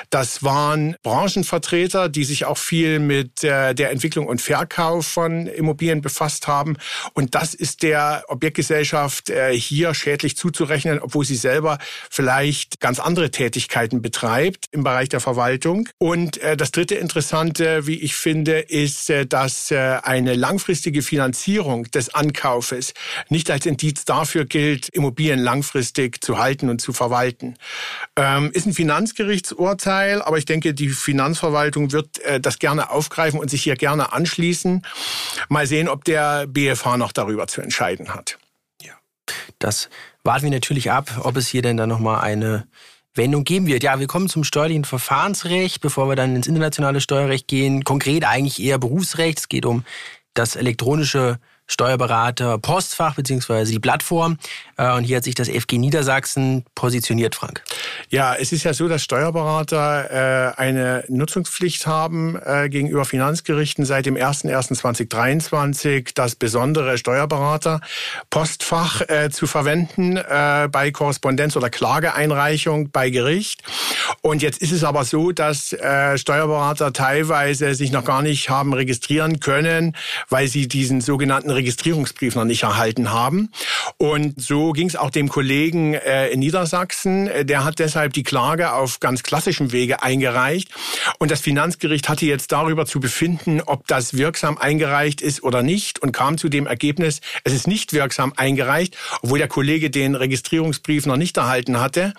Das 0.09 0.43
waren 0.43 0.95
Branchenvertreter, 1.03 2.09
die 2.09 2.23
sich 2.23 2.45
auch 2.45 2.57
viel 2.57 2.99
mit 2.99 3.43
äh, 3.43 3.73
der 3.73 3.91
Entwicklung 3.91 4.27
und 4.27 4.41
Verkauf 4.41 5.07
von 5.07 5.47
Immobilien 5.47 6.01
befasst 6.01 6.47
haben. 6.47 6.77
Und 7.13 7.35
das 7.35 7.53
ist 7.53 7.83
der 7.83 8.23
Objektgesellschaft 8.27 9.29
äh, 9.29 9.53
hier 9.53 9.93
schädlich 9.93 10.37
zuzurechnen, 10.37 10.99
obwohl 11.09 11.25
sie 11.25 11.35
selber 11.35 11.79
vielleicht 12.11 12.79
ganz 12.79 12.99
andere 12.99 13.31
Tätigkeiten 13.31 14.03
betreibt 14.03 14.65
im 14.71 14.83
Bereich 14.83 15.09
der 15.09 15.19
Verwaltung. 15.19 15.89
Und 15.97 16.37
äh, 16.37 16.55
das 16.55 16.69
dritte 16.69 16.95
Interessante, 16.95 17.87
wie 17.87 17.99
ich 17.99 18.15
finde, 18.15 18.59
ist, 18.59 19.09
äh, 19.09 19.25
dass 19.25 19.71
äh, 19.71 19.97
eine 20.03 20.35
langfristige 20.35 21.01
Finanzierung 21.01 21.85
des 21.85 22.13
Ankaufes 22.13 22.93
nicht 23.29 23.49
als 23.49 23.65
Indiz 23.65 24.05
dafür 24.05 24.45
gilt, 24.45 24.89
Immobilien 24.89 25.39
langfristig 25.39 26.23
zu 26.23 26.37
halten 26.37 26.69
und 26.69 26.79
zu 26.79 26.93
verwalten. 26.93 27.55
Ähm, 28.15 28.51
ist 28.53 28.67
ein 28.67 28.73
Finanzgerichtsurteil, 28.73 30.21
aber 30.21 30.37
ich 30.37 30.45
denke, 30.45 30.75
die 30.75 30.89
Finanzverwaltung 30.89 31.91
wird 31.91 32.19
das 32.41 32.59
gerne 32.59 32.91
aufgreifen 32.91 33.39
und 33.39 33.49
sich 33.49 33.63
hier 33.63 33.75
gerne 33.75 34.13
anschließen. 34.13 34.85
Mal 35.47 35.65
sehen, 35.65 35.89
ob 35.89 36.03
der 36.03 36.45
BFH 36.47 36.97
noch 36.97 37.11
darüber 37.11 37.47
zu 37.47 37.61
entscheiden 37.61 38.13
hat. 38.13 38.37
Ja, 38.81 38.93
das 39.57 39.89
warten 40.29 40.43
wir 40.43 40.51
natürlich 40.51 40.91
ab, 40.91 41.21
ob 41.23 41.37
es 41.37 41.47
hier 41.47 41.63
denn 41.63 41.75
dann 41.75 41.89
nochmal 41.89 42.21
eine 42.21 42.67
Wendung 43.15 43.45
geben 43.45 43.65
wird. 43.65 43.81
Ja, 43.81 43.99
wir 43.99 44.05
kommen 44.05 44.29
zum 44.29 44.43
steuerlichen 44.43 44.85
Verfahrensrecht, 44.85 45.81
bevor 45.81 46.07
wir 46.07 46.15
dann 46.15 46.35
ins 46.35 46.45
internationale 46.45 47.01
Steuerrecht 47.01 47.47
gehen. 47.47 47.83
Konkret 47.83 48.23
eigentlich 48.25 48.61
eher 48.61 48.77
Berufsrecht. 48.77 49.39
Es 49.39 49.49
geht 49.49 49.65
um 49.65 49.83
das 50.35 50.55
elektronische 50.55 51.39
Steuerberater 51.65 52.59
Postfach 52.59 53.15
beziehungsweise 53.15 53.71
die 53.71 53.79
Plattform. 53.79 54.37
Äh, 54.79 54.93
und 54.93 55.03
hier 55.03 55.17
hat 55.17 55.25
sich 55.25 55.35
das 55.35 55.49
FG 55.49 55.77
Niedersachsen 55.77 56.63
positioniert, 56.73 57.35
Frank. 57.35 57.61
Ja, 58.09 58.33
es 58.35 58.51
ist 58.53 58.63
ja 58.63 58.73
so, 58.73 58.87
dass 58.87 59.03
Steuerberater 59.03 60.53
äh, 60.55 60.59
eine 60.59 61.03
Nutzungspflicht 61.09 61.85
haben 61.85 62.39
äh, 62.43 62.69
gegenüber 62.69 63.03
Finanzgerichten 63.05 63.85
seit 63.85 64.05
dem 64.05 64.15
01.01.2023, 64.15 66.11
das 66.15 66.35
besondere 66.35 66.97
Steuerberater 66.97 67.81
Postfach 68.29 69.01
zu 69.31 69.47
verwenden 69.47 70.15
bei 70.15 70.89
Korrespondenz- 70.89 71.57
oder 71.57 71.69
Klageeinreichung 71.69 72.91
bei 72.91 73.09
Gericht. 73.09 73.63
Und 74.21 74.41
jetzt 74.41 74.61
ist 74.61 74.71
es 74.71 74.83
aber 74.83 75.03
so, 75.03 75.31
dass 75.31 75.75
Steuerberater 76.15 76.93
teilweise 76.93 77.73
sich 77.73 77.91
noch 77.91 78.05
gar 78.05 78.21
nicht 78.21 78.49
haben 78.49 78.73
registrieren 78.73 79.39
können, 79.39 79.95
weil 80.29 80.47
sie 80.47 80.67
diesen 80.67 81.01
sogenannten 81.01 81.49
Registrierungsbrief 81.49 82.35
noch 82.35 82.45
nicht 82.45 82.63
erhalten 82.63 83.11
haben. 83.11 83.51
Und 83.97 84.41
so 84.41 84.68
ging 84.73 84.87
es 84.87 84.95
auch 84.95 85.09
dem 85.09 85.29
Kollegen 85.29 85.93
äh, 85.93 86.29
in 86.29 86.39
Niedersachsen. 86.39 87.29
Der 87.43 87.63
hat 87.63 87.79
deshalb 87.79 88.13
die 88.13 88.23
Klage 88.23 88.73
auf 88.73 88.99
ganz 88.99 89.23
klassischem 89.23 89.71
Wege 89.71 90.01
eingereicht. 90.01 90.69
Und 91.19 91.31
das 91.31 91.41
Finanzgericht 91.41 92.09
hatte 92.09 92.25
jetzt 92.25 92.51
darüber 92.51 92.85
zu 92.85 92.99
befinden, 92.99 93.61
ob 93.61 93.87
das 93.87 94.15
wirksam 94.15 94.57
eingereicht 94.57 95.21
ist 95.21 95.43
oder 95.43 95.63
nicht 95.63 95.99
und 95.99 96.11
kam 96.11 96.37
zu 96.37 96.49
dem 96.49 96.67
Ergebnis, 96.67 97.21
es 97.43 97.53
ist 97.53 97.67
nicht 97.67 97.93
wirksam 97.93 98.33
eingereicht, 98.35 98.97
obwohl 99.21 99.39
der 99.39 99.47
Kollege 99.47 99.89
den 99.89 100.15
Registrierungsbrief 100.15 101.05
noch 101.05 101.17
nicht 101.17 101.37
erhalten 101.37 101.79
hatte 101.79 102.13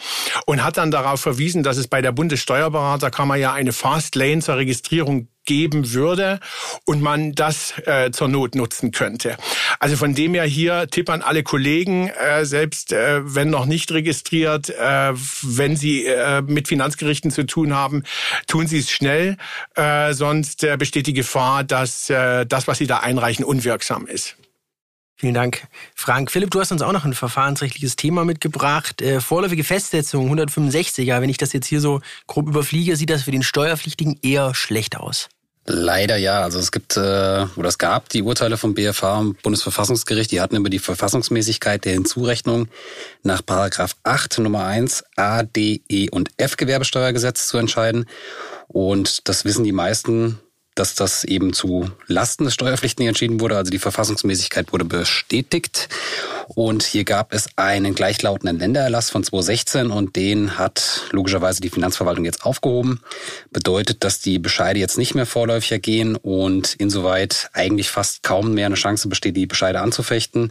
und 0.46 0.62
hat 0.62 0.76
dann 0.76 0.90
darauf 0.90 1.20
verwiesen, 1.20 1.62
dass 1.62 1.76
es 1.76 1.88
bei 1.88 2.02
der 2.02 2.12
Bundessteuerberaterkammer 2.12 3.36
ja 3.36 3.52
eine 3.52 3.72
Fast 3.72 4.14
Lane 4.14 4.40
zur 4.40 4.56
Registrierung 4.56 5.28
geben 5.44 5.92
würde 5.92 6.40
und 6.84 7.02
man 7.02 7.32
das 7.32 7.74
äh, 7.86 8.10
zur 8.10 8.28
Not 8.28 8.54
nutzen 8.54 8.92
könnte. 8.92 9.36
Also 9.78 9.96
von 9.96 10.14
dem 10.14 10.34
her 10.34 10.44
hier 10.44 10.86
Tipp 10.88 11.10
an 11.10 11.22
alle 11.22 11.42
Kollegen, 11.42 12.08
äh, 12.08 12.44
selbst 12.44 12.92
äh, 12.92 13.20
wenn 13.22 13.50
noch 13.50 13.66
nicht 13.66 13.92
registriert, 13.92 14.70
äh, 14.70 15.12
wenn 15.42 15.76
Sie 15.76 16.06
äh, 16.06 16.42
mit 16.42 16.68
Finanzgerichten 16.68 17.30
zu 17.30 17.46
tun 17.46 17.74
haben, 17.74 18.04
tun 18.46 18.66
Sie 18.66 18.78
es 18.78 18.90
schnell, 18.90 19.36
äh, 19.74 20.12
sonst 20.12 20.64
äh, 20.64 20.76
besteht 20.76 21.06
die 21.06 21.14
Gefahr, 21.14 21.64
dass 21.64 22.10
äh, 22.10 22.46
das, 22.46 22.66
was 22.66 22.78
Sie 22.78 22.86
da 22.86 22.98
einreichen, 22.98 23.44
unwirksam 23.44 24.06
ist. 24.06 24.36
Vielen 25.20 25.34
Dank, 25.34 25.64
Frank. 25.94 26.30
Philipp, 26.30 26.50
du 26.50 26.60
hast 26.60 26.72
uns 26.72 26.80
auch 26.80 26.92
noch 26.92 27.04
ein 27.04 27.12
verfahrensrechtliches 27.12 27.94
Thema 27.94 28.24
mitgebracht. 28.24 29.02
Äh, 29.02 29.20
vorläufige 29.20 29.64
Festsetzung 29.64 30.32
165er. 30.34 31.20
Wenn 31.20 31.28
ich 31.28 31.36
das 31.36 31.52
jetzt 31.52 31.66
hier 31.66 31.82
so 31.82 32.00
grob 32.26 32.48
überfliege, 32.48 32.96
sieht 32.96 33.10
das 33.10 33.24
für 33.24 33.30
den 33.30 33.42
Steuerpflichtigen 33.42 34.18
eher 34.22 34.54
schlecht 34.54 34.96
aus. 34.96 35.28
Leider 35.66 36.16
ja. 36.16 36.40
Also 36.40 36.58
es 36.58 36.72
gibt 36.72 36.96
äh, 36.96 37.00
oder 37.54 37.68
es 37.68 37.76
gab 37.76 38.08
die 38.08 38.22
Urteile 38.22 38.56
vom 38.56 38.72
BFH 38.72 39.18
und 39.18 39.42
Bundesverfassungsgericht, 39.42 40.30
die 40.30 40.40
hatten 40.40 40.56
über 40.56 40.70
die 40.70 40.78
Verfassungsmäßigkeit 40.78 41.84
der 41.84 41.92
Hinzurechnung 41.92 42.68
nach 43.22 43.44
Paragraph 43.44 43.96
8 44.04 44.38
Nummer 44.38 44.64
1 44.64 45.04
A, 45.16 45.42
D, 45.42 45.82
E 45.90 46.08
und 46.08 46.30
F 46.38 46.56
Gewerbesteuergesetz 46.56 47.46
zu 47.46 47.58
entscheiden. 47.58 48.06
Und 48.68 49.28
das 49.28 49.44
wissen 49.44 49.64
die 49.64 49.72
meisten 49.72 50.40
dass 50.80 50.94
das 50.94 51.24
eben 51.24 51.52
zu 51.52 51.90
Lasten 52.06 52.44
des 52.44 52.54
Steuerpflichtigen 52.54 53.08
entschieden 53.08 53.38
wurde. 53.38 53.58
Also 53.58 53.70
die 53.70 53.78
Verfassungsmäßigkeit 53.78 54.72
wurde 54.72 54.86
bestätigt. 54.86 55.90
Und 56.48 56.82
hier 56.82 57.04
gab 57.04 57.34
es 57.34 57.50
einen 57.56 57.94
gleichlautenden 57.94 58.58
Ländererlass 58.58 59.10
von 59.10 59.22
2016 59.22 59.90
und 59.90 60.16
den 60.16 60.56
hat 60.56 61.02
logischerweise 61.10 61.60
die 61.60 61.68
Finanzverwaltung 61.68 62.24
jetzt 62.24 62.46
aufgehoben. 62.46 63.02
Bedeutet, 63.50 64.02
dass 64.04 64.20
die 64.20 64.38
Bescheide 64.38 64.80
jetzt 64.80 64.96
nicht 64.96 65.14
mehr 65.14 65.26
vorläufiger 65.26 65.78
gehen 65.78 66.16
und 66.16 66.74
insoweit 66.74 67.50
eigentlich 67.52 67.90
fast 67.90 68.22
kaum 68.22 68.54
mehr 68.54 68.66
eine 68.66 68.74
Chance 68.76 69.08
besteht, 69.08 69.36
die 69.36 69.46
Bescheide 69.46 69.80
anzufechten. 69.80 70.50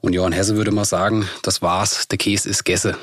Und 0.00 0.12
Johann 0.12 0.32
Hesse 0.32 0.56
würde 0.56 0.70
mal 0.70 0.84
sagen, 0.84 1.28
das 1.42 1.60
war's, 1.60 2.06
der 2.06 2.18
Käse 2.18 2.48
ist 2.48 2.64
Gässe. 2.64 2.96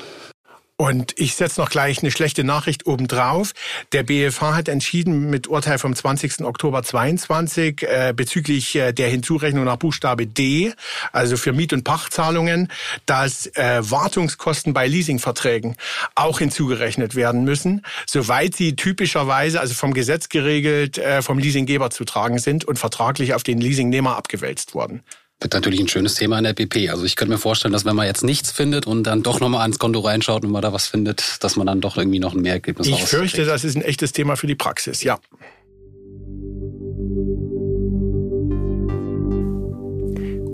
Und 0.84 1.18
ich 1.18 1.34
setze 1.34 1.62
noch 1.62 1.70
gleich 1.70 2.00
eine 2.00 2.10
schlechte 2.10 2.44
Nachricht 2.44 2.84
obendrauf. 2.84 3.54
Der 3.92 4.02
BFH 4.02 4.54
hat 4.54 4.68
entschieden 4.68 5.30
mit 5.30 5.46
Urteil 5.46 5.78
vom 5.78 5.96
20. 5.96 6.42
Oktober 6.42 6.82
22 6.82 7.84
äh, 7.84 8.12
bezüglich 8.14 8.76
äh, 8.76 8.92
der 8.92 9.08
Hinzurechnung 9.08 9.64
nach 9.64 9.78
Buchstabe 9.78 10.26
D, 10.26 10.74
also 11.10 11.38
für 11.38 11.54
Miet- 11.54 11.72
und 11.72 11.84
Pachtzahlungen, 11.84 12.68
dass 13.06 13.46
äh, 13.56 13.80
Wartungskosten 13.80 14.74
bei 14.74 14.86
Leasingverträgen 14.86 15.76
auch 16.16 16.40
hinzugerechnet 16.40 17.14
werden 17.14 17.44
müssen, 17.44 17.80
soweit 18.04 18.54
sie 18.54 18.76
typischerweise, 18.76 19.60
also 19.60 19.72
vom 19.72 19.94
Gesetz 19.94 20.28
geregelt, 20.28 20.98
äh, 20.98 21.22
vom 21.22 21.38
Leasinggeber 21.38 21.88
zu 21.88 22.04
tragen 22.04 22.38
sind 22.38 22.66
und 22.66 22.78
vertraglich 22.78 23.32
auf 23.32 23.42
den 23.42 23.58
Leasingnehmer 23.58 24.18
abgewälzt 24.18 24.74
wurden 24.74 25.02
wird 25.44 25.52
natürlich 25.52 25.78
ein 25.78 25.88
schönes 25.88 26.14
Thema 26.14 26.38
in 26.38 26.44
der 26.44 26.54
PP. 26.54 26.88
Also 26.88 27.04
ich 27.04 27.14
könnte 27.14 27.32
mir 27.32 27.38
vorstellen, 27.38 27.72
dass 27.72 27.84
wenn 27.84 27.94
man 27.94 28.06
jetzt 28.06 28.24
nichts 28.24 28.50
findet 28.50 28.86
und 28.86 29.04
dann 29.04 29.22
doch 29.22 29.38
nochmal 29.38 29.60
ans 29.60 29.78
Konto 29.78 30.00
reinschaut 30.00 30.44
und 30.44 30.50
man 30.50 30.62
da 30.62 30.72
was 30.72 30.88
findet, 30.88 31.44
dass 31.44 31.54
man 31.56 31.66
dann 31.66 31.80
doch 31.80 31.96
irgendwie 31.96 32.18
noch 32.18 32.34
ein 32.34 32.40
Mehrergebnis 32.40 32.88
Ich 32.88 33.04
fürchte, 33.04 33.44
das 33.44 33.62
ist 33.62 33.76
ein 33.76 33.82
echtes 33.82 34.12
Thema 34.12 34.36
für 34.36 34.46
die 34.46 34.56
Praxis, 34.56 35.04
ja. 35.04 35.20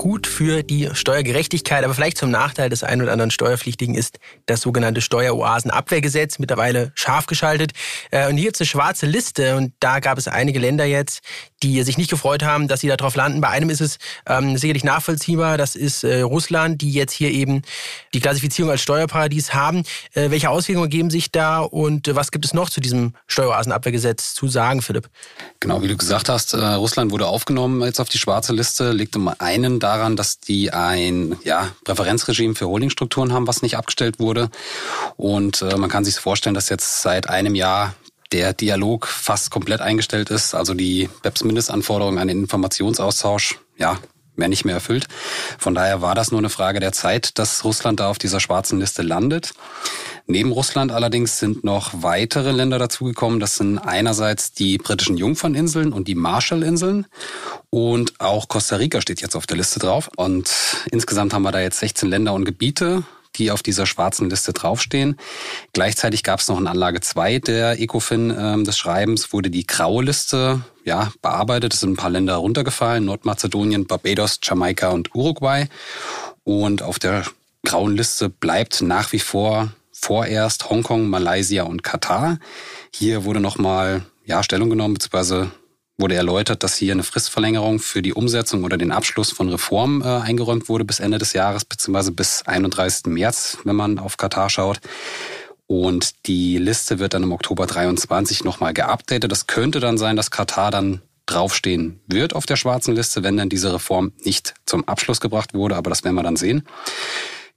Gut 0.00 0.26
für 0.26 0.62
die 0.62 0.88
Steuergerechtigkeit, 0.94 1.84
aber 1.84 1.92
vielleicht 1.92 2.16
zum 2.16 2.30
Nachteil 2.30 2.70
des 2.70 2.82
einen 2.82 3.02
oder 3.02 3.12
anderen 3.12 3.30
Steuerpflichtigen 3.30 3.94
ist 3.94 4.18
das 4.46 4.62
sogenannte 4.62 5.02
Steueroasenabwehrgesetz 5.02 6.38
mittlerweile 6.38 6.90
scharf 6.94 7.26
geschaltet. 7.26 7.72
Äh, 8.10 8.26
und 8.26 8.38
hier 8.38 8.46
gibt 8.46 8.58
eine 8.58 8.66
schwarze 8.66 9.04
Liste 9.04 9.56
und 9.58 9.74
da 9.78 10.00
gab 10.00 10.16
es 10.16 10.26
einige 10.26 10.58
Länder 10.58 10.86
jetzt, 10.86 11.20
die 11.62 11.82
sich 11.82 11.98
nicht 11.98 12.08
gefreut 12.08 12.42
haben, 12.42 12.66
dass 12.66 12.80
sie 12.80 12.88
darauf 12.88 13.14
landen. 13.14 13.42
Bei 13.42 13.48
einem 13.48 13.68
ist 13.68 13.82
es 13.82 13.98
ähm, 14.26 14.56
sicherlich 14.56 14.84
nachvollziehbar, 14.84 15.58
das 15.58 15.76
ist 15.76 16.02
äh, 16.02 16.22
Russland, 16.22 16.80
die 16.80 16.92
jetzt 16.92 17.12
hier 17.12 17.30
eben 17.30 17.60
die 18.14 18.20
Klassifizierung 18.20 18.70
als 18.70 18.80
Steuerparadies 18.80 19.52
haben. 19.52 19.82
Äh, 20.14 20.30
welche 20.30 20.48
Auswirkungen 20.48 20.88
geben 20.88 21.10
sich 21.10 21.30
da 21.30 21.60
und 21.60 22.08
äh, 22.08 22.16
was 22.16 22.30
gibt 22.30 22.46
es 22.46 22.54
noch 22.54 22.70
zu 22.70 22.80
diesem 22.80 23.12
Steueroasenabwehrgesetz 23.26 24.32
zu 24.32 24.48
sagen, 24.48 24.80
Philipp? 24.80 25.10
Genau, 25.60 25.82
wie 25.82 25.88
du 25.88 25.96
gesagt 25.98 26.30
hast, 26.30 26.54
äh, 26.54 26.56
Russland 26.56 27.10
wurde 27.10 27.26
aufgenommen 27.26 27.82
jetzt 27.82 28.00
auf 28.00 28.08
die 28.08 28.16
schwarze 28.16 28.54
Liste, 28.54 28.92
liegt 28.92 29.14
um 29.14 29.28
einen 29.38 29.78
daran, 29.90 30.16
dass 30.16 30.38
die 30.38 30.72
ein 30.72 31.36
ja, 31.42 31.70
Präferenzregime 31.84 32.54
für 32.54 32.68
Holdingstrukturen 32.68 33.32
haben, 33.32 33.46
was 33.46 33.62
nicht 33.62 33.76
abgestellt 33.76 34.20
wurde. 34.20 34.50
Und 35.16 35.62
äh, 35.62 35.76
man 35.76 35.90
kann 35.90 36.04
sich 36.04 36.14
vorstellen, 36.16 36.54
dass 36.54 36.68
jetzt 36.68 37.02
seit 37.02 37.28
einem 37.28 37.54
Jahr 37.54 37.94
der 38.32 38.52
Dialog 38.52 39.08
fast 39.08 39.50
komplett 39.50 39.80
eingestellt 39.80 40.30
ist. 40.30 40.54
Also 40.54 40.74
die 40.74 41.08
BEPS-Mindestanforderungen 41.22 42.18
an 42.18 42.28
den 42.28 42.40
Informationsaustausch, 42.40 43.58
ja, 43.76 43.98
werden 44.36 44.50
nicht 44.50 44.64
mehr 44.64 44.74
erfüllt. 44.74 45.06
Von 45.58 45.74
daher 45.74 46.02
war 46.02 46.14
das 46.14 46.30
nur 46.30 46.40
eine 46.40 46.50
Frage 46.50 46.80
der 46.80 46.92
Zeit, 46.92 47.38
dass 47.38 47.64
Russland 47.64 48.00
da 48.00 48.08
auf 48.08 48.18
dieser 48.18 48.40
schwarzen 48.40 48.78
Liste 48.78 49.02
landet. 49.02 49.52
Neben 50.26 50.52
Russland 50.52 50.92
allerdings 50.92 51.38
sind 51.38 51.64
noch 51.64 51.90
weitere 52.02 52.52
Länder 52.52 52.78
dazugekommen. 52.78 53.40
Das 53.40 53.56
sind 53.56 53.78
einerseits 53.78 54.52
die 54.52 54.78
britischen 54.78 55.16
Jungferninseln 55.16 55.92
und 55.92 56.06
die 56.06 56.14
Marshallinseln. 56.14 57.06
Und 57.70 58.20
auch 58.20 58.48
Costa 58.48 58.76
Rica 58.76 59.00
steht 59.00 59.20
jetzt 59.20 59.34
auf 59.34 59.46
der 59.46 59.56
Liste 59.56 59.80
drauf. 59.80 60.10
Und 60.16 60.50
insgesamt 60.90 61.34
haben 61.34 61.42
wir 61.42 61.52
da 61.52 61.60
jetzt 61.60 61.80
16 61.80 62.08
Länder 62.08 62.32
und 62.32 62.44
Gebiete 62.44 63.04
die 63.36 63.50
auf 63.50 63.62
dieser 63.62 63.86
schwarzen 63.86 64.28
Liste 64.28 64.52
draufstehen. 64.52 65.16
Gleichzeitig 65.72 66.22
gab 66.22 66.40
es 66.40 66.48
noch 66.48 66.58
in 66.58 66.66
Anlage 66.66 67.00
2 67.00 67.38
der 67.38 67.80
ECOFIN 67.80 68.30
äh, 68.30 68.62
des 68.62 68.78
Schreibens, 68.78 69.32
wurde 69.32 69.50
die 69.50 69.66
graue 69.66 70.04
Liste 70.04 70.62
ja, 70.84 71.12
bearbeitet. 71.22 71.74
Es 71.74 71.80
sind 71.80 71.92
ein 71.92 71.96
paar 71.96 72.10
Länder 72.10 72.36
runtergefallen, 72.36 73.04
Nordmazedonien, 73.04 73.86
Barbados, 73.86 74.40
Jamaika 74.42 74.88
und 74.88 75.14
Uruguay. 75.14 75.66
Und 76.44 76.82
auf 76.82 76.98
der 76.98 77.24
grauen 77.64 77.96
Liste 77.96 78.28
bleibt 78.28 78.82
nach 78.82 79.12
wie 79.12 79.18
vor 79.18 79.72
vorerst 79.92 80.70
Hongkong, 80.70 81.08
Malaysia 81.08 81.64
und 81.64 81.82
Katar. 81.82 82.38
Hier 82.92 83.24
wurde 83.24 83.40
nochmal 83.40 84.02
ja, 84.24 84.42
Stellung 84.42 84.70
genommen, 84.70 84.94
beziehungsweise 84.94 85.50
wurde 86.00 86.14
erläutert, 86.14 86.62
dass 86.62 86.76
hier 86.76 86.92
eine 86.92 87.02
Fristverlängerung 87.02 87.78
für 87.78 88.02
die 88.02 88.14
Umsetzung 88.14 88.64
oder 88.64 88.76
den 88.76 88.92
Abschluss 88.92 89.30
von 89.30 89.48
Reformen 89.48 90.02
äh, 90.02 90.06
eingeräumt 90.06 90.68
wurde 90.68 90.84
bis 90.84 91.00
Ende 91.00 91.18
des 91.18 91.32
Jahres, 91.32 91.64
beziehungsweise 91.64 92.12
bis 92.12 92.42
31. 92.46 93.06
März, 93.06 93.58
wenn 93.64 93.76
man 93.76 93.98
auf 93.98 94.16
Katar 94.16 94.50
schaut. 94.50 94.80
Und 95.66 96.26
die 96.26 96.58
Liste 96.58 96.98
wird 96.98 97.14
dann 97.14 97.22
im 97.22 97.32
Oktober 97.32 97.66
23 97.66 98.42
nochmal 98.42 98.74
geupdatet. 98.74 99.30
Das 99.30 99.46
könnte 99.46 99.78
dann 99.78 99.98
sein, 99.98 100.16
dass 100.16 100.30
Katar 100.30 100.70
dann 100.70 101.00
draufstehen 101.26 102.00
wird 102.06 102.34
auf 102.34 102.44
der 102.44 102.56
schwarzen 102.56 102.94
Liste, 102.96 103.22
wenn 103.22 103.36
dann 103.36 103.48
diese 103.48 103.72
Reform 103.72 104.12
nicht 104.24 104.54
zum 104.66 104.88
Abschluss 104.88 105.20
gebracht 105.20 105.54
wurde. 105.54 105.76
Aber 105.76 105.90
das 105.90 106.02
werden 106.02 106.16
wir 106.16 106.24
dann 106.24 106.36
sehen. 106.36 106.66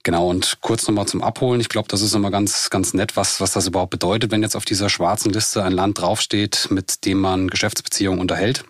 Genau, 0.04 0.28
und 0.28 0.58
kurz 0.60 0.86
nochmal 0.86 1.08
zum 1.08 1.22
Abholen. 1.22 1.62
Ich 1.62 1.70
glaube, 1.70 1.88
das 1.88 2.02
ist 2.02 2.14
immer 2.14 2.30
ganz, 2.30 2.68
ganz 2.68 2.92
nett, 2.92 3.16
was, 3.16 3.40
was 3.40 3.52
das 3.52 3.66
überhaupt 3.66 3.90
bedeutet, 3.90 4.30
wenn 4.30 4.42
jetzt 4.42 4.54
auf 4.54 4.66
dieser 4.66 4.90
schwarzen 4.90 5.32
Liste 5.32 5.64
ein 5.64 5.72
Land 5.72 5.98
draufsteht, 5.98 6.68
mit 6.70 7.06
dem 7.06 7.20
man 7.20 7.48
Geschäftsbeziehungen 7.48 8.20
unterhält. 8.20 8.64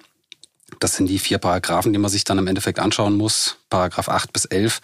Das 0.79 0.95
sind 0.95 1.09
die 1.09 1.19
vier 1.19 1.39
Paragraphen, 1.39 1.93
die 1.93 1.99
man 1.99 2.11
sich 2.11 2.23
dann 2.23 2.39
im 2.39 2.47
Endeffekt 2.47 2.79
anschauen 2.79 3.17
muss. 3.17 3.57
Paragraph 3.69 4.09
8 4.09 4.33
bis 4.33 4.45
11. 4.45 4.81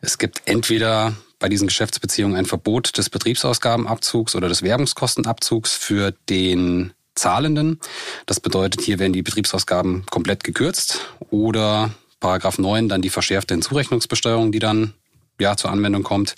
Es 0.00 0.16
gibt 0.16 0.42
entweder 0.46 1.14
bei 1.38 1.50
diesen 1.50 1.68
Geschäftsbeziehungen 1.68 2.36
ein 2.38 2.46
Verbot 2.46 2.96
des 2.96 3.10
Betriebsausgabenabzugs 3.10 4.34
oder 4.34 4.48
des 4.48 4.62
Werbungskostenabzugs 4.62 5.74
für 5.74 6.14
den 6.30 6.94
Zahlenden. 7.14 7.80
Das 8.24 8.40
bedeutet, 8.40 8.80
hier 8.80 8.98
werden 8.98 9.12
die 9.12 9.22
Betriebsausgaben 9.22 10.06
komplett 10.06 10.42
gekürzt 10.42 11.00
oder 11.28 11.90
Paragraph 12.20 12.58
9 12.58 12.88
dann 12.88 13.02
die 13.02 13.10
verschärfte 13.10 13.52
Hinzurechnungsbesteuerung, 13.52 14.52
die 14.52 14.58
dann 14.58 14.94
ja, 15.40 15.56
zur 15.56 15.70
Anwendung 15.70 16.02
kommt. 16.02 16.34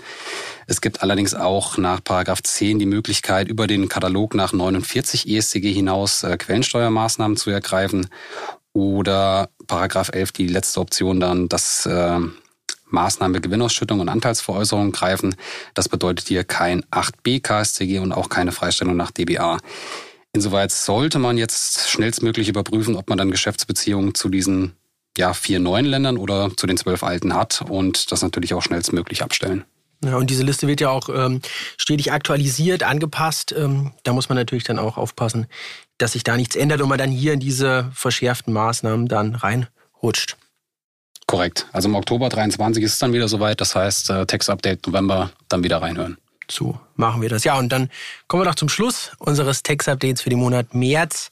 Es 0.66 0.80
gibt 0.80 1.02
allerdings 1.02 1.34
auch 1.34 1.78
nach 1.78 2.02
Paragraph 2.02 2.42
10 2.42 2.78
die 2.78 2.86
Möglichkeit, 2.86 3.48
über 3.48 3.66
den 3.66 3.88
Katalog 3.88 4.34
nach 4.34 4.52
49 4.52 5.28
ESCG 5.28 5.72
hinaus 5.72 6.22
äh, 6.22 6.36
Quellensteuermaßnahmen 6.36 7.36
zu 7.36 7.50
ergreifen 7.50 8.08
oder 8.72 9.48
Paragraph 9.66 10.10
11 10.12 10.32
die 10.32 10.46
letzte 10.46 10.80
Option 10.80 11.20
dann, 11.20 11.48
dass 11.48 11.86
äh, 11.86 12.20
Maßnahmen 12.90 13.40
Gewinnausschüttung 13.40 14.00
und 14.00 14.08
Anteilsveräußerung 14.08 14.92
greifen. 14.92 15.34
Das 15.74 15.88
bedeutet 15.88 16.28
hier 16.28 16.44
kein 16.44 16.82
8b 16.84 17.42
KSCG 17.42 17.98
und 17.98 18.12
auch 18.12 18.28
keine 18.28 18.52
Freistellung 18.52 18.96
nach 18.96 19.10
DBA. 19.10 19.58
Insoweit 20.32 20.70
sollte 20.70 21.18
man 21.18 21.38
jetzt 21.38 21.88
schnellstmöglich 21.88 22.48
überprüfen, 22.48 22.96
ob 22.96 23.08
man 23.08 23.18
dann 23.18 23.30
Geschäftsbeziehungen 23.30 24.14
zu 24.14 24.28
diesen 24.28 24.74
ja, 25.18 25.34
vier 25.34 25.58
neuen 25.58 25.84
Ländern 25.84 26.16
oder 26.16 26.50
zu 26.56 26.66
den 26.66 26.76
zwölf 26.76 27.02
alten 27.02 27.34
hat 27.34 27.62
und 27.68 28.10
das 28.12 28.22
natürlich 28.22 28.54
auch 28.54 28.62
schnellstmöglich 28.62 29.22
abstellen. 29.22 29.64
Ja, 30.04 30.16
und 30.16 30.30
diese 30.30 30.44
Liste 30.44 30.68
wird 30.68 30.80
ja 30.80 30.90
auch 30.90 31.08
ähm, 31.08 31.40
stetig 31.76 32.12
aktualisiert, 32.12 32.84
angepasst. 32.84 33.52
Ähm, 33.56 33.92
da 34.04 34.12
muss 34.12 34.28
man 34.28 34.38
natürlich 34.38 34.62
dann 34.62 34.78
auch 34.78 34.96
aufpassen, 34.96 35.48
dass 35.98 36.12
sich 36.12 36.22
da 36.22 36.36
nichts 36.36 36.54
ändert 36.54 36.80
und 36.80 36.88
man 36.88 36.98
dann 36.98 37.10
hier 37.10 37.32
in 37.32 37.40
diese 37.40 37.90
verschärften 37.92 38.52
Maßnahmen 38.52 39.08
dann 39.08 39.34
reinrutscht. 39.34 40.36
Korrekt. 41.26 41.66
Also 41.72 41.88
im 41.88 41.96
Oktober 41.96 42.28
23 42.28 42.82
ist 42.84 42.92
es 42.94 42.98
dann 43.00 43.12
wieder 43.12 43.26
soweit. 43.26 43.60
Das 43.60 43.74
heißt, 43.74 44.10
äh, 44.10 44.24
Text-Update 44.24 44.86
November 44.86 45.32
dann 45.48 45.64
wieder 45.64 45.82
reinhören. 45.82 46.16
So 46.48 46.78
machen 46.94 47.20
wir 47.20 47.28
das. 47.28 47.42
Ja, 47.42 47.58
und 47.58 47.70
dann 47.70 47.90
kommen 48.28 48.42
wir 48.42 48.48
noch 48.48 48.54
zum 48.54 48.68
Schluss 48.68 49.10
unseres 49.18 49.64
Text-Updates 49.64 50.22
für 50.22 50.30
den 50.30 50.38
Monat 50.38 50.74
März. 50.74 51.30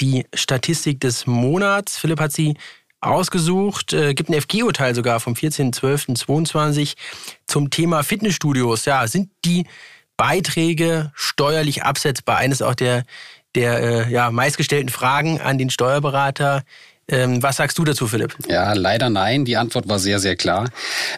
Die 0.00 0.26
Statistik 0.34 1.00
des 1.00 1.26
Monats. 1.26 1.98
Philipp 1.98 2.20
hat 2.20 2.32
sie 2.32 2.56
ausgesucht. 3.00 3.92
Äh, 3.92 4.14
gibt 4.14 4.30
ein 4.30 4.40
FG-Urteil 4.40 4.94
sogar 4.94 5.20
vom 5.20 5.34
14.12.22 5.34 6.94
zum 7.46 7.70
Thema 7.70 8.02
Fitnessstudios. 8.02 8.84
Ja, 8.84 9.06
sind 9.06 9.30
die 9.44 9.66
Beiträge 10.16 11.12
steuerlich 11.14 11.84
absetzbar? 11.84 12.38
Eines 12.38 12.62
auch 12.62 12.74
der, 12.74 13.04
der 13.54 14.06
äh, 14.06 14.12
ja, 14.12 14.30
meistgestellten 14.30 14.88
Fragen 14.88 15.40
an 15.40 15.58
den 15.58 15.70
Steuerberater. 15.70 16.62
Ähm, 17.10 17.42
was 17.42 17.56
sagst 17.56 17.78
du 17.78 17.84
dazu, 17.84 18.06
Philipp? 18.06 18.36
Ja, 18.48 18.74
leider 18.74 19.08
nein. 19.08 19.46
Die 19.46 19.56
Antwort 19.56 19.88
war 19.88 19.98
sehr, 19.98 20.18
sehr 20.18 20.36
klar. 20.36 20.68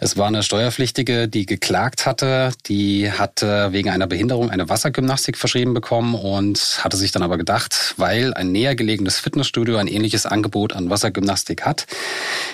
Es 0.00 0.16
war 0.16 0.29
eine 0.29 0.44
Steuerpflichtige, 0.44 1.26
die 1.26 1.46
geklagt 1.46 2.07
hatte. 2.07 2.53
Die 2.66 3.11
hatte 3.11 3.72
wegen 3.72 3.90
einer 3.90 4.07
Behinderung 4.07 4.50
eine 4.50 4.68
Wassergymnastik 4.68 5.37
verschrieben 5.37 5.74
bekommen 5.74 6.14
und 6.14 6.79
hatte 6.85 6.96
sich 6.96 7.11
dann 7.11 7.24
aber 7.24 7.38
gedacht, 7.38 7.94
weil 7.96 8.35
ein 8.35 8.53
näher 8.53 8.76
gelegenes 8.76 9.18
Fitnessstudio 9.18 9.79
ein 9.79 9.88
ähnliches 9.88 10.26
Angebot 10.26 10.74
an 10.74 10.90
Wassergymnastik 10.90 11.62
hat, 11.66 11.87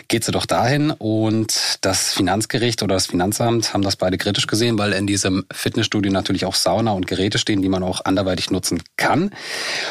geht 0.08 0.24
sie 0.24 0.32
doch 0.32 0.46
dahin. 0.46 0.90
Und 0.90 1.78
das 1.82 2.14
Finanzgericht 2.14 2.82
oder 2.82 2.94
das 2.94 3.06
Finanzamt 3.06 3.74
haben 3.74 3.82
das 3.82 3.96
beide 3.96 4.16
kritisch 4.16 4.46
gesehen, 4.46 4.78
weil 4.78 4.94
in 4.94 5.06
diesem 5.06 5.44
Fitnessstudio 5.52 6.10
natürlich 6.10 6.46
auch 6.46 6.54
Sauna 6.54 6.92
und 6.92 7.06
Geräte 7.06 7.36
stehen, 7.36 7.60
die 7.60 7.68
man 7.68 7.82
auch 7.82 8.02
anderweitig 8.06 8.50
nutzen 8.50 8.82
kann. 8.96 9.30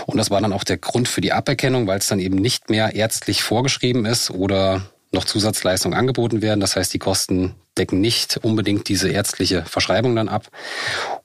Und 0.07 0.17
das 0.17 0.31
war 0.31 0.41
dann 0.41 0.51
auch 0.51 0.63
der 0.63 0.77
Grund 0.77 1.07
für 1.07 1.21
die 1.21 1.31
Aberkennung, 1.31 1.85
weil 1.85 1.99
es 1.99 2.07
dann 2.07 2.19
eben 2.19 2.37
nicht 2.37 2.71
mehr 2.71 2.95
ärztlich 2.95 3.34
gesetzlich 3.35 3.43
vorgeschrieben 3.43 4.05
ist 4.05 4.31
oder 4.31 4.81
noch 5.11 5.25
Zusatzleistungen 5.25 5.97
angeboten 5.97 6.41
werden. 6.41 6.59
Das 6.59 6.75
heißt, 6.75 6.93
die 6.93 6.99
Kosten 6.99 7.55
decken 7.77 8.01
nicht 8.01 8.37
unbedingt 8.41 8.87
diese 8.87 9.09
ärztliche 9.09 9.63
Verschreibung 9.65 10.15
dann 10.15 10.29
ab 10.29 10.47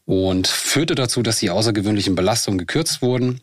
und 0.07 0.47
führte 0.47 0.95
dazu, 0.95 1.23
dass 1.23 1.39
die 1.39 1.51
außergewöhnlichen 1.51 2.15
Belastungen 2.15 2.59
gekürzt 2.59 3.03
wurden. 3.03 3.41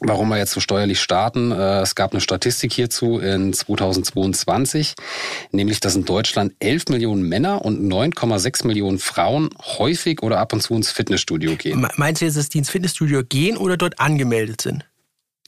Warum 0.00 0.28
wir 0.28 0.38
jetzt 0.38 0.50
so 0.50 0.60
steuerlich 0.60 1.00
starten? 1.00 1.52
Äh, 1.52 1.82
es 1.82 1.94
gab 1.94 2.12
eine 2.12 2.20
Statistik 2.20 2.72
hierzu 2.72 3.20
in 3.20 3.52
2022, 3.52 4.94
nämlich 5.52 5.78
dass 5.78 5.94
in 5.94 6.04
Deutschland 6.04 6.52
11 6.58 6.88
Millionen 6.88 7.22
Männer 7.28 7.64
und 7.64 7.80
9,6 7.80 8.66
Millionen 8.66 8.98
Frauen 8.98 9.50
häufig 9.78 10.22
oder 10.22 10.40
ab 10.40 10.52
und 10.52 10.62
zu 10.62 10.74
ins 10.74 10.90
Fitnessstudio 10.90 11.54
gehen. 11.56 11.86
Meinst 11.96 12.20
du 12.20 12.26
jetzt, 12.26 12.36
dass 12.36 12.48
die 12.48 12.58
ins 12.58 12.70
Fitnessstudio 12.70 13.22
gehen 13.22 13.56
oder 13.56 13.76
dort 13.76 14.00
angemeldet 14.00 14.62
sind? 14.62 14.84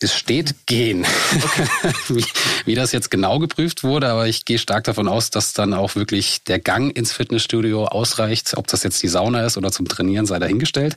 Es 0.00 0.14
steht 0.14 0.66
gehen. 0.66 1.06
Okay. 1.34 1.94
wie, 2.08 2.24
wie, 2.66 2.74
das 2.74 2.92
jetzt 2.92 3.10
genau 3.10 3.38
geprüft 3.38 3.82
wurde, 3.82 4.10
aber 4.10 4.26
ich 4.26 4.44
gehe 4.44 4.58
stark 4.58 4.84
davon 4.84 5.08
aus, 5.08 5.30
dass 5.30 5.54
dann 5.54 5.72
auch 5.72 5.94
wirklich 5.96 6.44
der 6.44 6.58
Gang 6.58 6.94
ins 6.94 7.12
Fitnessstudio 7.12 7.86
ausreicht. 7.86 8.52
Ob 8.56 8.66
das 8.66 8.82
jetzt 8.82 9.02
die 9.02 9.08
Sauna 9.08 9.46
ist 9.46 9.56
oder 9.56 9.72
zum 9.72 9.88
Trainieren, 9.88 10.26
sei 10.26 10.38
dahingestellt. 10.38 10.96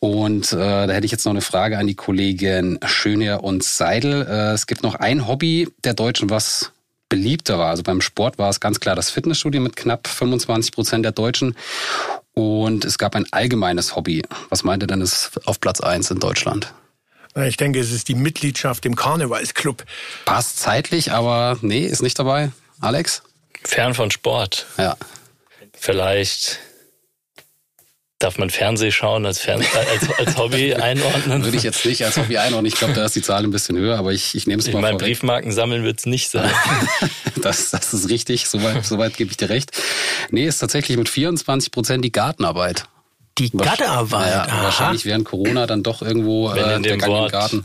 Und 0.00 0.52
äh, 0.54 0.56
da 0.56 0.88
hätte 0.88 1.04
ich 1.04 1.12
jetzt 1.12 1.26
noch 1.26 1.32
eine 1.32 1.42
Frage 1.42 1.76
an 1.76 1.86
die 1.86 1.96
Kollegin 1.96 2.78
Schöner 2.86 3.44
und 3.44 3.62
Seidel. 3.62 4.26
Äh, 4.26 4.52
es 4.52 4.66
gibt 4.66 4.82
noch 4.82 4.94
ein 4.94 5.28
Hobby 5.28 5.68
der 5.84 5.92
Deutschen, 5.92 6.30
was 6.30 6.72
beliebter 7.10 7.58
war. 7.58 7.68
Also 7.68 7.82
beim 7.82 8.00
Sport 8.00 8.38
war 8.38 8.48
es 8.48 8.60
ganz 8.60 8.80
klar 8.80 8.96
das 8.96 9.10
Fitnessstudio 9.10 9.60
mit 9.60 9.76
knapp 9.76 10.08
25 10.08 10.72
Prozent 10.72 11.04
der 11.04 11.12
Deutschen. 11.12 11.56
Und 12.32 12.86
es 12.86 12.96
gab 12.96 13.16
ein 13.16 13.26
allgemeines 13.32 13.96
Hobby. 13.96 14.22
Was 14.48 14.64
meinte 14.64 14.86
denn 14.86 15.02
ist 15.02 15.32
auf 15.44 15.60
Platz 15.60 15.80
eins 15.80 16.10
in 16.10 16.20
Deutschland? 16.20 16.72
Ich 17.46 17.56
denke, 17.56 17.78
es 17.78 17.92
ist 17.92 18.08
die 18.08 18.14
Mitgliedschaft 18.14 18.84
im 18.86 18.96
Karnevalsclub. 18.96 19.84
Passt 20.24 20.58
zeitlich, 20.58 21.12
aber 21.12 21.58
nee, 21.62 21.84
ist 21.84 22.02
nicht 22.02 22.18
dabei. 22.18 22.50
Alex? 22.80 23.22
Fern 23.64 23.94
von 23.94 24.10
Sport. 24.10 24.66
Ja. 24.76 24.96
Vielleicht 25.72 26.60
Darf 28.18 28.36
man 28.36 28.50
Fernseh 28.50 28.90
schauen 28.90 29.24
als, 29.26 29.38
Fern 29.38 29.64
als, 29.92 30.18
als 30.18 30.36
Hobby 30.36 30.74
einordnen? 30.74 31.44
Würde 31.44 31.56
ich 31.56 31.62
jetzt 31.62 31.84
nicht 31.84 32.04
als 32.04 32.16
Hobby 32.16 32.36
einordnen. 32.36 32.66
Ich 32.66 32.74
glaube, 32.74 32.92
da 32.92 33.04
ist 33.04 33.14
die 33.14 33.22
Zahl 33.22 33.44
ein 33.44 33.52
bisschen 33.52 33.78
höher, 33.78 33.96
aber 33.96 34.12
ich, 34.12 34.34
ich 34.34 34.48
nehme 34.48 34.60
es 34.60 34.66
ich 34.66 34.74
mal 34.74 34.82
mein, 34.82 34.98
Briefmarken 34.98 35.52
sammeln 35.52 35.84
wird 35.84 36.00
es 36.00 36.06
nicht 36.06 36.28
sein. 36.28 36.50
das, 37.42 37.70
das 37.70 37.94
ist 37.94 38.08
richtig, 38.08 38.48
soweit, 38.48 38.84
soweit 38.84 39.16
gebe 39.16 39.30
ich 39.30 39.36
dir 39.36 39.50
recht. 39.50 39.70
Nee, 40.32 40.48
ist 40.48 40.58
tatsächlich 40.58 40.98
mit 40.98 41.08
24 41.08 41.70
Prozent 41.70 42.04
die 42.04 42.10
Gartenarbeit. 42.10 42.86
Die 43.38 43.50
Gartenarbeit? 43.50 44.48
Ja, 44.48 44.62
wahrscheinlich 44.62 45.04
während 45.04 45.24
Corona 45.24 45.66
dann 45.66 45.82
doch 45.82 46.02
irgendwo 46.02 46.52
Wenn 46.52 46.64
äh, 46.64 46.76
in 46.76 46.82
der 46.82 46.92
dem 46.92 47.00
Gang 47.00 47.12
im 47.12 47.18
Wort 47.18 47.32
Garten. 47.32 47.64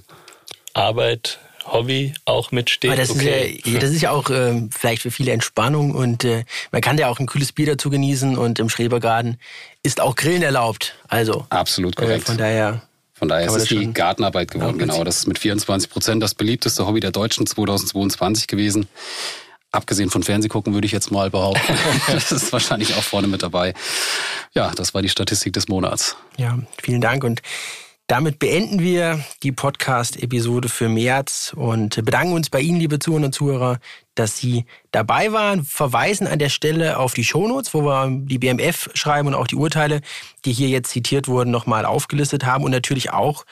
Arbeit 0.74 1.40
Hobby 1.66 2.14
auch 2.26 2.52
mitsteht. 2.52 2.92
Aber 2.92 3.00
das, 3.00 3.10
okay. 3.10 3.62
ist 3.64 3.68
ja, 3.68 3.80
das 3.80 3.92
ist 3.92 4.02
ja 4.02 4.12
auch 4.12 4.30
äh, 4.30 4.68
vielleicht 4.72 5.02
für 5.02 5.12
viele 5.12 5.32
Entspannung 5.32 5.96
und 5.96 6.24
äh, 6.24 6.44
man 6.72 6.82
kann 6.82 6.98
ja 6.98 7.08
auch 7.08 7.20
ein 7.20 7.26
kühles 7.26 7.52
Bier 7.52 7.68
dazu 7.68 7.90
genießen 7.90 8.38
und 8.38 8.60
im 8.60 8.70
Schrebergarten 8.70 9.38
ist 9.82 10.02
auch 10.02 10.16
Grillen 10.16 10.44
erlaubt. 10.44 10.96
Also 11.08 11.46
Absolut 11.50 11.98
äh, 11.98 12.02
korrekt. 12.02 12.26
von 12.26 12.38
daher. 12.38 12.82
Von 13.14 13.30
daher 13.30 13.48
ist 13.48 13.56
es 13.56 13.66
die 13.66 13.94
Gartenarbeit 13.94 14.52
geworden, 14.52 14.78
genau. 14.78 15.04
Das 15.04 15.18
ist 15.20 15.28
mit 15.28 15.40
24 15.40 15.90
Prozent 15.90 16.22
das 16.22 16.36
beliebteste 16.36 16.86
Hobby 16.86 17.00
der 17.00 17.12
Deutschen 17.12 17.46
2022 17.48 18.48
gewesen. 18.48 18.88
Abgesehen 19.74 20.12
von 20.12 20.22
Fernsehgucken 20.22 20.76
würde 20.76 20.86
ich 20.86 20.92
jetzt 20.92 21.12
mal 21.12 21.32
behaupten. 21.32 21.76
das 22.08 22.32
ist 22.32 22.54
wahrscheinlich 22.54 22.96
auch 22.96 23.02
vorne 23.02 23.28
mit 23.28 23.42
dabei. 23.42 23.74
Ja, 24.54 24.72
das 24.76 24.94
war 24.94 25.02
die 25.02 25.10
Statistik 25.10 25.52
des 25.54 25.68
Monats. 25.68 26.16
Ja, 26.38 26.60
vielen 26.80 27.02
Dank 27.02 27.24
und 27.24 27.42
damit 28.08 28.38
beenden 28.38 28.82
wir 28.82 29.24
die 29.42 29.52
Podcast-Episode 29.52 30.70
für 30.70 30.90
März 30.90 31.54
und 31.56 32.06
bedanken 32.06 32.34
uns 32.34 32.50
bei 32.50 32.60
Ihnen, 32.60 32.78
liebe 32.78 33.00
Zuhörer 33.00 33.26
und 33.26 33.34
Zuhörer, 33.34 33.80
dass 34.14 34.38
Sie 34.38 34.66
dabei 34.92 35.32
waren. 35.32 35.64
Verweisen 35.64 36.28
an 36.28 36.38
der 36.38 36.50
Stelle 36.50 37.00
auf 37.00 37.14
die 37.14 37.24
Shownotes, 37.24 37.74
wo 37.74 37.82
wir 37.82 38.10
die 38.12 38.38
BMF 38.38 38.90
schreiben 38.94 39.30
und 39.30 39.34
auch 39.36 39.48
die 39.48 39.56
Urteile, 39.56 40.02
die 40.46 40.52
hier 40.52 40.68
jetzt 40.68 40.92
zitiert 40.92 41.28
wurden, 41.28 41.50
nochmal 41.50 41.86
aufgelistet 41.86 42.46
haben 42.46 42.64
und 42.66 42.72
natürlich 42.72 43.12
auch 43.12 43.46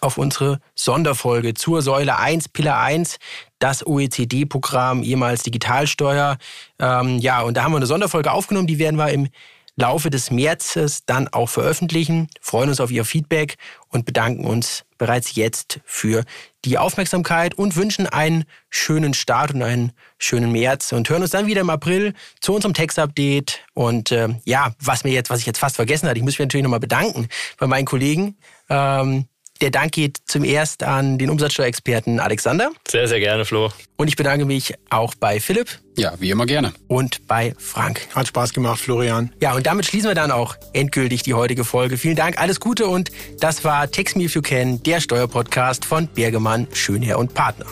auf 0.00 0.18
unsere 0.18 0.60
Sonderfolge 0.74 1.54
zur 1.54 1.82
Säule 1.82 2.18
1, 2.18 2.48
Pillar 2.50 2.80
1, 2.80 3.18
das 3.58 3.86
OECD-Programm, 3.86 5.02
ehemals 5.02 5.42
Digitalsteuer. 5.42 6.38
Ähm, 6.78 7.18
ja, 7.18 7.42
und 7.42 7.56
da 7.56 7.64
haben 7.64 7.72
wir 7.72 7.76
eine 7.76 7.86
Sonderfolge 7.86 8.32
aufgenommen, 8.32 8.66
die 8.66 8.78
werden 8.78 8.96
wir 8.96 9.10
im 9.10 9.28
Laufe 9.76 10.10
des 10.10 10.30
Märzes 10.30 11.04
dann 11.06 11.28
auch 11.28 11.48
veröffentlichen. 11.48 12.28
Freuen 12.40 12.68
uns 12.68 12.80
auf 12.80 12.90
Ihr 12.90 13.04
Feedback 13.04 13.56
und 13.88 14.04
bedanken 14.04 14.44
uns 14.44 14.84
bereits 14.98 15.34
jetzt 15.34 15.80
für 15.86 16.24
die 16.66 16.76
Aufmerksamkeit 16.76 17.54
und 17.54 17.76
wünschen 17.76 18.06
einen 18.06 18.44
schönen 18.68 19.14
Start 19.14 19.54
und 19.54 19.62
einen 19.62 19.92
schönen 20.18 20.52
März 20.52 20.92
und 20.92 21.08
hören 21.08 21.22
uns 21.22 21.30
dann 21.30 21.46
wieder 21.46 21.62
im 21.62 21.70
April 21.70 22.12
zu 22.40 22.52
unserem 22.52 22.74
Textupdate. 22.74 23.60
Und 23.72 24.12
äh, 24.12 24.28
ja, 24.44 24.74
was 24.80 25.04
mir 25.04 25.12
jetzt, 25.12 25.30
was 25.30 25.40
ich 25.40 25.46
jetzt 25.46 25.58
fast 25.58 25.76
vergessen 25.76 26.08
hatte, 26.08 26.18
ich 26.18 26.24
muss 26.24 26.34
mich 26.34 26.40
natürlich 26.40 26.64
nochmal 26.64 26.80
bedanken 26.80 27.28
bei 27.58 27.66
meinen 27.66 27.86
Kollegen. 27.86 28.36
Ähm, 28.68 29.26
der 29.60 29.70
Dank 29.70 29.92
geht 29.92 30.18
zum 30.26 30.44
erst 30.44 30.82
an 30.82 31.18
den 31.18 31.30
Umsatzsteuerexperten 31.30 32.20
Alexander. 32.20 32.70
Sehr, 32.90 33.06
sehr 33.08 33.20
gerne, 33.20 33.44
Flo. 33.44 33.70
Und 33.96 34.08
ich 34.08 34.16
bedanke 34.16 34.44
mich 34.46 34.74
auch 34.88 35.14
bei 35.14 35.40
Philipp 35.40 35.68
Ja, 35.96 36.14
wie 36.18 36.30
immer 36.30 36.46
gerne. 36.46 36.72
und 36.88 37.26
bei 37.26 37.54
Frank. 37.58 38.08
Hat 38.14 38.26
Spaß 38.28 38.52
gemacht, 38.54 38.80
Florian. 38.80 39.32
Ja, 39.40 39.54
und 39.54 39.66
damit 39.66 39.84
schließen 39.86 40.08
wir 40.10 40.14
dann 40.14 40.30
auch 40.30 40.56
endgültig 40.72 41.22
die 41.22 41.34
heutige 41.34 41.64
Folge. 41.64 41.98
Vielen 41.98 42.16
Dank, 42.16 42.40
alles 42.40 42.60
Gute 42.60 42.86
und 42.86 43.10
das 43.40 43.64
war 43.64 43.90
Text 43.90 44.16
Me 44.16 44.24
If 44.24 44.34
You 44.34 44.42
Can, 44.42 44.82
der 44.82 45.00
Steuerpodcast 45.00 45.84
von 45.84 46.08
Bergemann, 46.08 46.66
Schönherr 46.72 47.18
und 47.18 47.34
Partner. 47.34 47.66